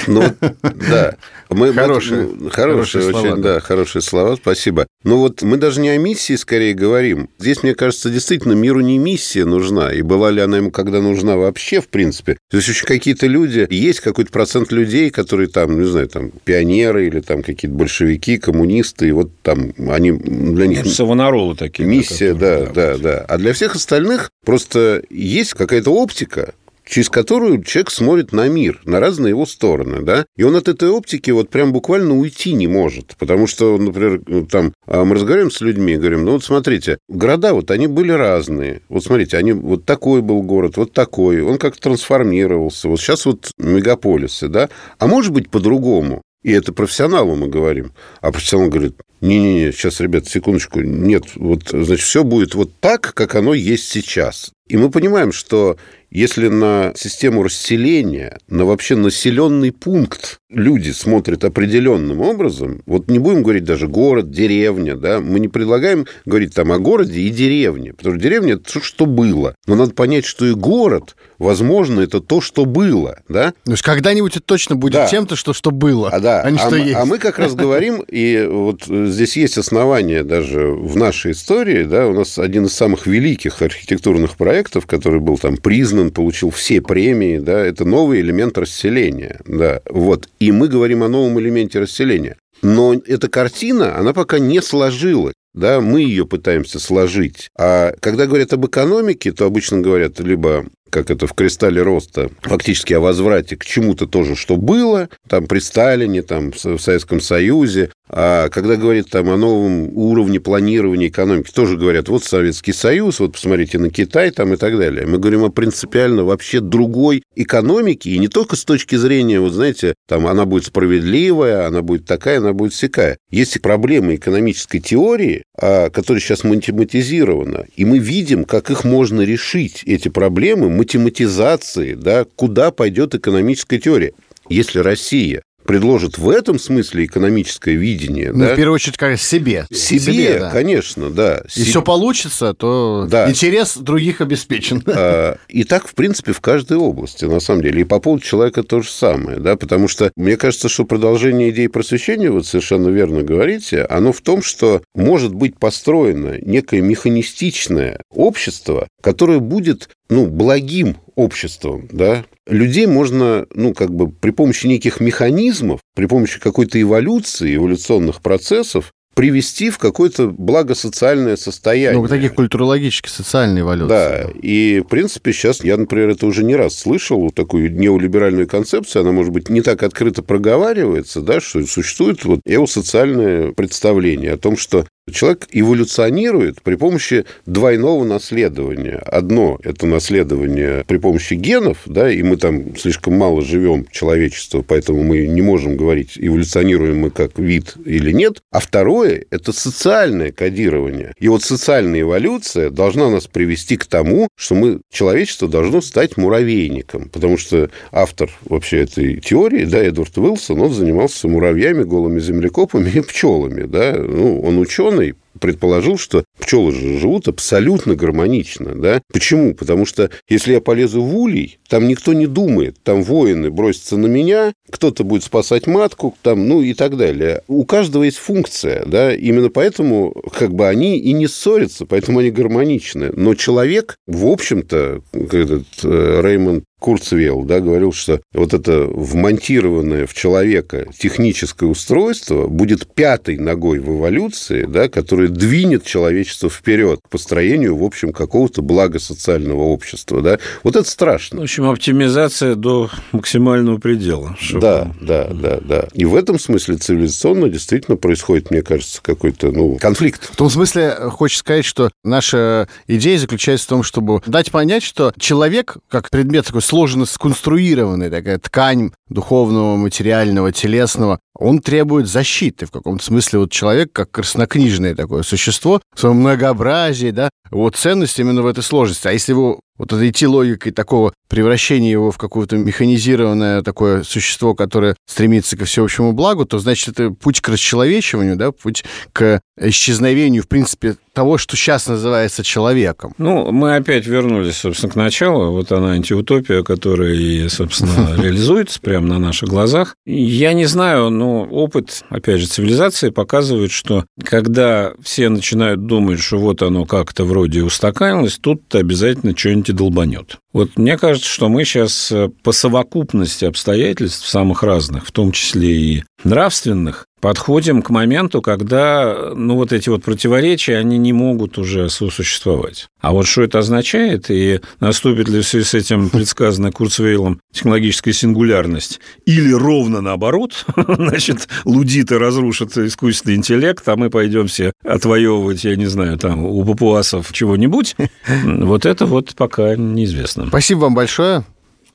Ну, 0.07 0.23
да. 0.63 1.17
Мы, 1.51 1.73
хорошие, 1.73 2.29
мы, 2.39 2.51
хорошие, 2.51 3.09
очень, 3.09 3.19
слова, 3.19 3.37
да, 3.37 3.61
хорошие 3.61 4.03
слова, 4.03 4.37
спасибо. 4.37 4.87
Но 5.03 5.19
вот 5.19 5.43
мы 5.43 5.57
даже 5.57 5.81
не 5.81 5.89
о 5.89 5.99
миссии 5.99 6.37
скорее 6.37 6.75
говорим. 6.75 7.29
Здесь, 7.39 7.65
мне 7.65 7.75
кажется, 7.75 8.09
действительно 8.09 8.53
миру 8.53 8.81
не 8.81 8.99
миссия 8.99 9.45
нужна. 9.45 9.93
И 9.93 10.03
была 10.03 10.31
ли 10.31 10.41
она 10.41 10.59
ему 10.59 10.71
когда 10.71 11.01
нужна 11.01 11.37
вообще, 11.37 11.81
в 11.81 11.89
принципе. 11.89 12.39
То 12.51 12.59
есть 12.59 12.69
еще 12.69 12.87
какие-то 12.87 13.27
люди, 13.27 13.67
есть 13.69 13.99
какой-то 14.01 14.31
процент 14.31 14.71
людей, 14.71 15.11
которые 15.11 15.49
там, 15.49 15.81
не 15.81 15.89
знаю, 15.89 16.09
там, 16.09 16.31
пионеры 16.45 17.09
или 17.09 17.21
там 17.21 17.43
какие-то 17.43 17.77
большевики, 17.77 18.39
коммунисты, 18.39 19.09
и 19.09 19.13
вот 19.13 19.31
там 19.43 19.73
они 19.89 20.13
для 20.13 20.69
них... 20.69 20.85
Ну, 20.85 20.91
Савонаролы 20.91 21.57
такие. 21.57 21.89
Миссия, 21.89 22.35
да, 22.35 22.60
да, 22.67 22.73
да, 22.73 22.99
да. 22.99 23.25
А 23.29 23.39
для 23.39 23.53
всех 23.53 23.75
остальных 23.75 24.31
просто 24.45 25.03
есть 25.11 25.55
какая-то 25.55 25.91
оптика, 25.91 26.55
через 26.91 27.09
которую 27.09 27.63
человек 27.63 27.91
смотрит 27.91 28.33
на 28.33 28.49
мир, 28.49 28.81
на 28.85 29.01
разные 29.01 29.31
его 29.31 29.47
стороны, 29.47 30.03
да, 30.03 30.27
и 30.37 30.43
он 30.43 30.57
от 30.57 30.69
этой 30.69 30.89
оптики 30.89 31.31
вот 31.31 31.49
прям 31.49 31.73
буквально 31.73 32.19
уйти 32.19 32.53
не 32.53 32.67
может, 32.67 33.15
потому 33.17 33.47
что, 33.47 33.79
например, 33.79 34.21
там 34.51 34.73
а 34.87 35.05
мы 35.05 35.15
разговариваем 35.15 35.53
с 35.53 35.61
людьми, 35.61 35.97
говорим, 35.97 36.25
ну 36.25 36.33
вот 36.33 36.45
смотрите, 36.45 36.99
города 37.09 37.55
вот 37.55 37.71
они 37.71 37.87
были 37.87 38.11
разные, 38.11 38.83
вот 38.89 39.05
смотрите, 39.05 39.37
они 39.37 39.53
вот 39.53 39.85
такой 39.85 40.21
был 40.21 40.43
город, 40.43 40.77
вот 40.77 40.93
такой, 40.93 41.41
он 41.43 41.59
как 41.59 41.77
трансформировался, 41.77 42.89
вот 42.89 43.01
сейчас 43.01 43.25
вот 43.25 43.53
мегаполисы, 43.57 44.49
да, 44.49 44.69
а 44.99 45.07
может 45.07 45.33
быть 45.33 45.49
по-другому, 45.49 46.23
и 46.43 46.53
это 46.53 46.73
профессионалу 46.73 47.35
мы 47.37 47.49
говорим. 47.49 47.93
А 48.21 48.33
профессионал 48.33 48.69
говорит, 48.69 48.95
не-не-не, 49.21 49.73
сейчас, 49.73 50.01
ребят, 50.01 50.27
секундочку, 50.27 50.81
нет, 50.81 51.25
вот, 51.37 51.69
значит, 51.69 52.01
все 52.01 52.25
будет 52.25 52.55
вот 52.55 52.71
так, 52.81 53.13
как 53.15 53.35
оно 53.35 53.53
есть 53.53 53.89
сейчас. 53.89 54.53
И 54.67 54.77
мы 54.77 54.91
понимаем, 54.91 55.33
что 55.33 55.77
если 56.11 56.49
на 56.49 56.93
систему 56.97 57.43
расселения, 57.43 58.39
на 58.49 58.65
вообще 58.65 58.97
населенный 58.97 59.73
пункт 59.73 60.39
люди 60.49 60.91
смотрят 60.91 61.45
определенным 61.45 62.21
образом, 62.21 62.83
вот 62.87 63.09
не 63.09 63.19
будем 63.19 63.43
говорить 63.43 63.65
даже 63.65 63.89
город, 63.89 64.31
деревня, 64.31 64.97
да, 64.97 65.21
мы 65.21 65.41
не 65.41 65.49
предлагаем 65.49 66.07
говорить 66.25 66.55
там 66.55 66.73
о 66.73 66.79
городе 66.79 67.21
и 67.21 67.31
деревне, 67.31 67.93
потому 67.93 68.15
что 68.15 68.23
деревня– 68.23 68.53
это 68.55 68.75
то, 68.75 68.81
что 68.81 69.07
было. 69.07 69.55
Но 69.67 69.75
надо 69.75 69.93
понять, 69.93 70.25
что 70.25 70.47
и 70.47 70.55
город, 70.55 71.17
возможно, 71.41 72.01
это 72.01 72.21
то, 72.21 72.41
что 72.41 72.67
было, 72.67 73.19
да? 73.29 73.53
То 73.65 73.73
есть 73.73 73.83
когда-нибудь 73.83 74.37
это 74.37 74.45
точно 74.45 74.77
будет 74.77 74.93
да. 74.93 75.07
тем-то, 75.09 75.35
что, 75.35 75.53
что 75.53 75.73
было, 75.73 76.11
а, 76.11 76.21
да. 76.21 76.43
а 76.43 76.51
не 76.51 76.59
а 76.59 76.61
что 76.61 76.71
мы, 76.71 76.79
есть. 76.79 76.95
А 76.95 77.05
мы 77.07 77.19
как 77.19 77.41
раз 77.41 77.55
говорим, 77.57 78.05
и 78.07 78.47
вот 78.49 78.85
здесь 78.85 79.37
есть 79.37 79.59
основания 79.59 80.23
даже 80.23 80.69
в 80.69 80.97
нашей 80.97 81.33
истории, 81.33 81.83
да, 81.83 82.07
у 82.07 82.13
нас 82.13 82.39
один 82.39 82.67
из 82.67 82.75
самых 82.75 83.07
великих 83.07 83.63
архитектурных 83.63 84.37
проектов, 84.37 84.87
который 84.87 85.21
был 85.21 85.39
там 85.39 85.57
признан, 85.57 86.11
получил 86.11 86.51
все 86.51 86.81
премии, 86.81 87.39
да, 87.39 87.59
это 87.59 87.85
новый 87.85 88.21
элемент 88.21 88.57
расселения, 88.59 89.41
да, 89.47 89.81
вот. 89.89 90.29
И 90.39 90.53
мы 90.53 90.69
говорим 90.69 91.03
о 91.03 91.09
новом 91.09 91.41
элементе 91.41 91.81
расселения. 91.81 92.37
Но 92.63 92.95
эта 92.95 93.29
картина, 93.29 93.97
она 93.97 94.13
пока 94.13 94.39
не 94.39 94.61
сложилась. 94.61 95.35
Да, 95.53 95.81
мы 95.81 96.03
ее 96.03 96.27
пытаемся 96.27 96.79
сложить. 96.79 97.51
А 97.59 97.93
когда 98.01 98.27
говорят 98.27 98.53
об 98.53 98.67
экономике, 98.67 99.33
то 99.33 99.47
обычно 99.47 99.81
говорят 99.81 100.21
либо 100.21 100.67
как 100.91 101.11
это 101.11 101.27
в 101.27 101.35
«Кристалле 101.35 101.83
роста», 101.83 102.31
фактически 102.43 102.93
о 102.93 103.01
возврате 103.01 103.57
к 103.57 103.65
чему-то 103.65 104.07
тоже, 104.07 104.37
что 104.37 104.57
было, 104.57 105.09
там 105.29 105.47
при 105.47 105.61
Сталине, 105.61 106.23
там 106.23 106.53
в 106.53 106.79
Советском 106.79 107.21
Союзе. 107.21 107.91
А 108.13 108.49
когда 108.49 108.75
говорят 108.75 109.09
там 109.09 109.31
о 109.31 109.37
новом 109.37 109.97
уровне 109.97 110.41
планирования 110.41 111.09
экономики, 111.09 111.53
тоже 111.55 111.77
говорят, 111.77 112.09
вот 112.09 112.25
Советский 112.25 112.73
Союз, 112.73 113.21
вот 113.21 113.35
посмотрите 113.35 113.79
на 113.79 113.91
Китай 113.91 114.31
там 114.33 114.53
и 114.53 114.57
так 114.57 114.77
далее. 114.77 115.07
Мы 115.07 115.19
говорим 115.19 115.45
о 115.45 115.51
принципиально 115.51 116.25
вообще 116.25 116.61
другой 116.61 117.23
экономике, 117.37 118.11
и 118.11 118.19
не 118.19 118.27
только 118.27 118.57
с 118.57 118.65
точки 118.65 118.97
зрения, 118.97 119.39
вот 119.39 119.53
знаете, 119.53 119.95
там 120.09 120.27
она 120.27 120.45
будет 120.45 120.65
справедливая, 120.65 121.69
она 121.69 121.83
будет 121.83 122.05
такая, 122.05 122.39
она 122.39 122.53
будет 122.53 122.73
всякая. 122.73 123.17
Есть 123.31 123.61
проблемы 123.63 124.17
экономической 124.17 124.81
теории, 124.81 125.45
а, 125.57 125.91
которая 125.91 126.21
сейчас 126.21 126.43
математизирована, 126.43 127.67
и 127.77 127.85
мы 127.85 127.99
видим, 127.99 128.45
как 128.45 128.71
их 128.71 128.83
можно 128.83 129.21
решить, 129.21 129.83
эти 129.87 130.09
проблемы, 130.09 130.69
математизации, 130.69 131.95
да, 131.95 132.25
куда 132.35 132.73
пойдет 132.73 133.15
экономическая 133.15 133.79
теория. 133.79 134.13
Если 134.49 134.81
Россия 134.81 135.43
предложит 135.71 136.19
в 136.19 136.29
этом 136.29 136.59
смысле 136.59 137.05
экономическое 137.05 137.77
видение. 137.77 138.33
Ну, 138.33 138.41
да? 138.41 138.55
в 138.55 138.57
первую 138.57 138.75
очередь, 138.75 138.97
конечно, 138.97 139.25
себе. 139.25 139.67
Себе, 139.71 140.01
себе 140.01 140.39
да. 140.41 140.51
конечно, 140.51 141.11
да. 141.11 141.45
И 141.55 141.63
все 141.63 141.81
получится, 141.81 142.55
то 142.55 143.07
да. 143.09 143.31
интерес 143.31 143.77
других 143.77 144.21
обеспечен. 144.21 144.83
А, 144.89 145.37
и 145.47 145.63
так, 145.63 145.87
в 145.87 145.95
принципе, 145.95 146.33
в 146.33 146.41
каждой 146.41 146.77
области, 146.77 147.25
на 147.25 147.39
самом 147.39 147.63
деле. 147.63 147.83
И 147.83 147.85
по 147.85 148.01
поводу 148.01 148.25
человека 148.25 148.65
то 148.65 148.83
же 148.83 148.91
самое, 148.91 149.39
да, 149.39 149.55
потому 149.55 149.87
что 149.87 150.11
мне 150.17 150.37
кажется, 150.37 150.69
что 150.69 150.85
продолжение 150.85 151.51
идеи 151.51 151.69
просвещения, 151.69 152.33
вот 152.33 152.47
совершенно 152.47 152.89
верно 152.89 153.23
говорите, 153.23 153.83
оно 153.83 154.13
в 154.13 154.21
том, 154.23 154.43
что 154.43 154.83
может 154.97 155.33
быть 155.33 155.57
построено 155.57 156.37
некое 156.41 156.81
механистичное 156.81 158.01
общество, 158.13 158.89
которое 159.01 159.39
будет 159.39 159.89
ну, 160.09 160.27
благим 160.27 160.97
обществом, 161.21 161.89
да, 161.93 162.25
людей 162.47 162.87
можно, 162.87 163.47
ну, 163.55 163.75
как 163.75 163.93
бы 163.95 164.11
при 164.11 164.31
помощи 164.31 164.67
неких 164.67 165.01
механизмов, 165.01 165.81
при 165.95 166.07
помощи 166.07 166.41
какой-то 166.41 166.81
эволюции, 166.81 167.57
эволюционных 167.57 168.23
процессов 168.23 168.93
привести 169.15 169.71
в 169.71 169.79
какое-то 169.79 170.29
благосоциальное 170.29 171.37
состояние. 171.37 172.01
Ну, 172.01 172.09
таких 172.09 172.35
культурологических, 172.35 173.11
социальной 173.11 173.61
эволюции. 173.61 173.89
Да, 173.89 174.27
и, 174.41 174.81
в 174.81 174.89
принципе, 174.89 175.33
сейчас 175.33 175.63
я, 175.65 175.77
например, 175.77 176.11
это 176.11 176.27
уже 176.27 176.45
не 176.45 176.57
раз 176.57 176.77
слышал, 176.77 177.21
вот 177.21 177.35
такую 177.35 177.75
неолиберальную 177.75 178.49
концепцию, 178.49 179.03
она, 179.03 179.13
может 179.13 179.33
быть, 179.33 179.51
не 179.51 179.63
так 179.63 179.83
открыто 179.83 180.23
проговаривается, 180.23 181.21
да, 181.21 181.41
что 181.41 181.67
существует 181.67 182.25
вот 182.25 182.41
эосоциальное 182.47 183.53
представление 183.53 184.33
о 184.33 184.39
том, 184.39 184.57
что 184.57 184.87
Человек 185.11 185.49
эволюционирует 185.51 186.63
при 186.63 186.77
помощи 186.77 187.25
двойного 187.47 188.05
наследования. 188.05 189.03
Одно– 189.07 189.59
это 189.63 189.87
наследование 189.87 190.85
при 190.87 190.99
помощи 190.99 191.35
генов, 191.35 191.79
да, 191.87 192.11
и 192.11 192.23
мы 192.23 192.37
там 192.37 192.77
слишком 192.77 193.15
мало 193.15 193.43
живем, 193.43 193.87
человечество, 193.91 194.63
поэтому 194.63 195.03
мы 195.03 195.27
не 195.27 195.43
можем 195.43 195.77
говорить, 195.77 196.13
эволюционируем 196.17 196.99
мы 197.01 197.11
как 197.11 197.39
вид 197.39 197.75
или 197.85 198.13
нет. 198.13 198.43
А 198.51 198.61
второе– 198.61 199.25
это 199.31 199.53
социальное 199.53 200.33
кодирование. 200.33 201.13
И 201.19 201.29
вот 201.29 201.43
социальная 201.43 202.03
эволюция 202.03 202.71
должна 202.71 203.11
нас 203.11 203.27
привести 203.27 203.77
к 203.77 203.87
тому, 203.87 204.29
что 204.37 204.55
мы, 204.55 204.81
человечество 204.91 205.49
должно 205.49 205.81
стать 205.81 206.17
муравейником, 206.17 207.09
потому 207.09 207.37
что 207.37 207.71
автор 207.91 208.31
вообще 208.45 208.83
этой 208.83 209.21
теории, 209.21 209.65
да, 209.65 209.79
Эдвард 209.83 210.17
Уилсон, 210.17 210.61
он 210.61 210.73
занимался 210.73 211.27
муравьями, 211.27 211.83
голыми 211.83 212.21
землекопами 212.21 212.91
и 212.91 213.01
пчелами, 213.01 213.65
да, 213.65 213.97
ну, 213.99 214.41
он 214.41 214.59
ученый, 214.59 214.90
ученый 214.91 215.15
предположил, 215.39 215.97
что 215.97 216.25
пчелы 216.39 216.73
же 216.73 216.99
живут 216.99 217.29
абсолютно 217.29 217.95
гармонично. 217.95 218.75
Да? 218.75 219.01
Почему? 219.13 219.55
Потому 219.55 219.87
что 219.87 220.11
если 220.29 220.55
я 220.55 220.61
полезу 220.61 221.03
в 221.03 221.17
улей, 221.17 221.59
там 221.69 221.87
никто 221.87 222.13
не 222.13 222.27
думает. 222.27 222.77
Там 222.83 223.03
воины 223.03 223.51
бросятся 223.51 223.97
на 223.97 224.07
меня, 224.07 224.53
кто-то 224.71 225.05
будет 225.05 225.23
спасать 225.23 225.67
матку, 225.67 226.17
там, 226.23 226.49
ну 226.49 226.63
и 226.63 226.75
так 226.75 226.97
далее. 226.97 227.43
У 227.47 227.65
каждого 227.65 228.03
есть 228.03 228.19
функция. 228.19 228.85
Да? 228.85 229.15
Именно 229.15 229.51
поэтому 229.51 230.13
как 230.37 230.53
бы 230.53 230.69
они 230.69 230.99
и 230.99 231.13
не 231.13 231.29
ссорятся, 231.29 231.87
поэтому 231.87 232.19
они 232.19 232.31
гармоничны. 232.31 233.13
Но 233.15 233.35
человек, 233.35 233.97
в 234.07 234.27
общем-то, 234.27 235.03
этот 235.13 235.67
э, 235.85 236.21
Реймонд 236.23 236.65
Курцвелл, 236.81 237.45
да, 237.45 237.61
говорил, 237.61 237.93
что 237.93 238.21
вот 238.33 238.55
это 238.55 238.87
вмонтированное 238.87 240.07
в 240.07 240.15
человека 240.15 240.87
техническое 240.99 241.67
устройство 241.67 242.49
будет 242.49 242.93
пятой 242.93 243.37
ногой 243.37 243.79
в 243.79 243.99
эволюции, 243.99 244.65
да, 244.65 244.89
которая 244.89 245.29
двинет 245.29 245.85
человечество 245.85 246.51
вперед 246.51 247.01
к 247.05 247.09
построению, 247.09 247.77
в 247.77 247.85
общем, 247.85 248.13
какого-то 248.13 248.63
благосоциального 248.63 249.63
общества. 249.63 250.23
Да. 250.23 250.39
Вот 250.65 250.75
это 250.75 250.89
страшно. 250.89 251.41
В 251.41 251.43
общем, 251.43 251.69
оптимизация 251.69 252.55
до 252.55 252.91
максимального 253.13 253.79
предела. 253.79 254.37
Чтобы... 254.41 254.61
Да, 254.61 254.93
да, 255.01 255.29
да, 255.29 255.61
да. 255.61 255.89
И 255.93 256.05
в 256.05 256.17
этом 256.17 256.39
смысле 256.39 256.77
цивилизационно 256.77 257.49
действительно 257.51 257.97
происходит, 257.97 258.51
мне 258.51 258.63
кажется, 258.63 259.01
какой-то 259.03 259.53
ну, 259.53 259.77
конфликт. 259.77 260.31
В 260.33 260.37
том 260.37 260.49
смысле, 260.49 260.97
хочется 261.11 261.41
сказать, 261.41 261.65
что 261.65 261.91
наша 262.05 262.69
идея 262.87 263.19
заключается 263.19 263.67
в 263.67 263.69
том, 263.69 263.83
чтобы 263.83 264.23
дать 264.27 264.51
понять, 264.51 264.83
что 264.83 265.13
человек, 265.19 265.77
как 265.89 266.09
предмет 266.11 266.47
такой 266.47 266.63
сложно 266.71 267.05
сконструированная 267.05 268.11
такая 268.11 268.39
ткань 268.39 268.93
духовного, 269.09 269.75
материального, 269.75 270.53
телесного, 270.53 271.19
он 271.41 271.61
требует 271.61 272.07
защиты 272.07 272.67
в 272.67 272.71
каком-то 272.71 273.03
смысле. 273.03 273.41
Вот 273.41 273.51
человек, 273.51 273.93
как 273.93 274.11
краснокнижное 274.11 274.95
такое 274.95 275.23
существо, 275.23 275.81
в 275.95 275.99
своем 275.99 276.17
многообразии, 276.17 277.11
да, 277.11 277.31
вот 277.51 277.77
ценность 277.77 278.19
именно 278.19 278.43
в 278.43 278.47
этой 278.47 278.63
сложности. 278.63 279.09
А 279.09 279.13
если 279.13 279.33
его 279.33 279.61
вот 279.81 279.95
это 279.95 280.09
идти 280.09 280.27
логикой 280.27 280.73
такого 280.73 281.15
превращения 281.31 281.91
его 281.91 282.11
в 282.11 282.19
какое-то 282.19 282.59
механизированное 282.59 283.63
такое 283.63 284.03
существо, 284.03 284.55
которое 284.55 284.95
стремится 285.09 285.57
ко 285.57 285.65
всеобщему 285.65 286.13
благу, 286.13 286.45
то 286.45 286.59
значит 286.59 286.89
это 286.91 287.11
путь 287.11 287.41
к 287.41 287.49
расчеловечиванию, 287.49 288.37
да, 288.37 288.53
путь 288.53 288.85
к 289.15 289.41
исчезновению, 289.59 290.43
в 290.43 290.49
принципе, 290.49 290.97
того, 291.15 291.39
что 291.39 291.57
сейчас 291.57 291.87
называется 291.87 292.45
человеком. 292.45 293.15
Ну, 293.17 293.51
мы 293.53 293.77
опять 293.77 294.07
вернулись, 294.07 294.59
собственно, 294.59 294.93
к 294.93 294.97
началу. 294.97 295.53
Вот 295.53 295.73
она 295.73 295.93
антиутопия, 295.93 296.63
которая 296.63 297.49
собственно, 297.49 298.15
реализуется 298.23 298.81
прямо 298.81 299.07
на 299.07 299.19
наших 299.19 299.49
глазах. 299.49 299.95
Я 300.05 300.53
не 300.53 300.67
знаю, 300.67 301.09
опыт, 301.31 302.03
опять 302.09 302.41
же, 302.41 302.47
цивилизации 302.47 303.11
показывает, 303.11 303.71
что 303.71 304.05
когда 304.23 304.93
все 305.03 305.29
начинают 305.29 305.87
думать, 305.87 306.21
что 306.21 306.39
вот 306.39 306.63
оно 306.63 306.85
как-то 306.85 307.25
вроде 307.25 307.63
устаканилось, 307.63 308.39
тут 308.39 308.75
обязательно 308.75 309.37
что-нибудь 309.37 309.75
долбанет. 309.75 310.37
Вот 310.53 310.77
мне 310.77 310.99
кажется, 310.99 311.29
что 311.29 311.49
мы 311.49 311.65
сейчас 311.65 312.13
по 312.43 312.53
совокупности 312.53 313.45
обстоятельств 313.45 314.29
самых 314.29 314.63
разных, 314.63 315.07
в 315.07 315.13
том 315.13 315.31
числе 315.31 315.71
и 315.71 316.05
нравственных, 316.25 317.07
подходим 317.21 317.83
к 317.83 317.91
моменту, 317.91 318.43
когда 318.43 319.33
ну, 319.35 319.57
вот 319.57 319.73
эти 319.73 319.89
вот 319.89 320.03
противоречия, 320.03 320.77
они 320.77 320.99
не 320.99 321.13
могут 321.13 321.59
уже 321.59 321.89
сосуществовать. 321.91 322.89
А 323.01 323.13
вот 323.13 323.27
что 323.27 323.43
это 323.43 323.59
означает, 323.59 324.31
и 324.31 324.61
наступит 324.81 325.29
ли 325.29 325.41
в 325.41 325.47
связи 325.47 325.65
с 325.65 325.75
этим 325.75 326.11
предсказанная 326.11 326.73
Курцвейлом 326.73 327.41
технологическая 327.53 328.13
сингулярность, 328.13 329.01
или 329.27 329.53
ровно 329.53 330.01
наоборот, 330.01 330.65
значит, 330.77 331.49
лудиты 331.65 332.19
разрушат 332.19 332.77
искусственный 332.77 333.37
интеллект, 333.37 333.87
а 333.89 333.97
мы 333.97 334.11
пойдем 334.11 334.47
все 334.47 334.73
отвоевывать, 334.85 335.65
я 335.65 335.77
не 335.77 335.87
знаю, 335.87 336.19
там, 336.19 336.45
у 336.45 336.65
папуасов 336.65 337.33
чего-нибудь, 337.33 337.97
вот 338.45 338.87
это 338.87 339.07
вот 339.07 339.35
пока 339.35 339.77
неизвестно. 339.77 340.47
Спасибо 340.49 340.81
вам 340.81 340.95
большое. 340.95 341.45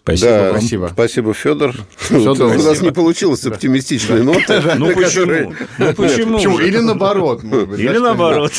Спасибо 0.05 0.29
Да, 0.29 0.43
вам. 0.43 0.51
Спасибо. 0.59 0.89
Спасибо, 0.93 1.33
Федор. 1.33 1.73
Фёдор, 1.97 2.55
У 2.55 2.61
нас 2.61 2.81
не 2.81 2.91
получилось 2.91 3.43
оптимистичной 3.43 4.21
ноты. 4.23 4.61
Ну 4.75 4.93
почему? 4.93 5.55
Ну 5.79 5.93
почему? 5.93 6.59
Или 6.59 6.77
наоборот, 6.77 7.41
может 7.41 7.69
быть. 7.69 7.79
Или 7.79 7.97
наоборот. 7.97 8.51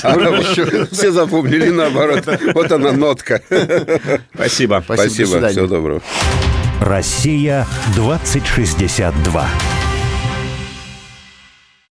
Все 0.90 1.12
запомнили 1.12 1.70
наоборот. 1.70 2.24
Вот 2.52 2.72
она 2.72 2.90
нотка. 2.90 3.40
Спасибо. 4.34 4.82
Спасибо. 4.84 5.48
Всего 5.48 5.66
доброго. 5.68 6.02
Россия 6.80 7.64
2062. 7.94 9.48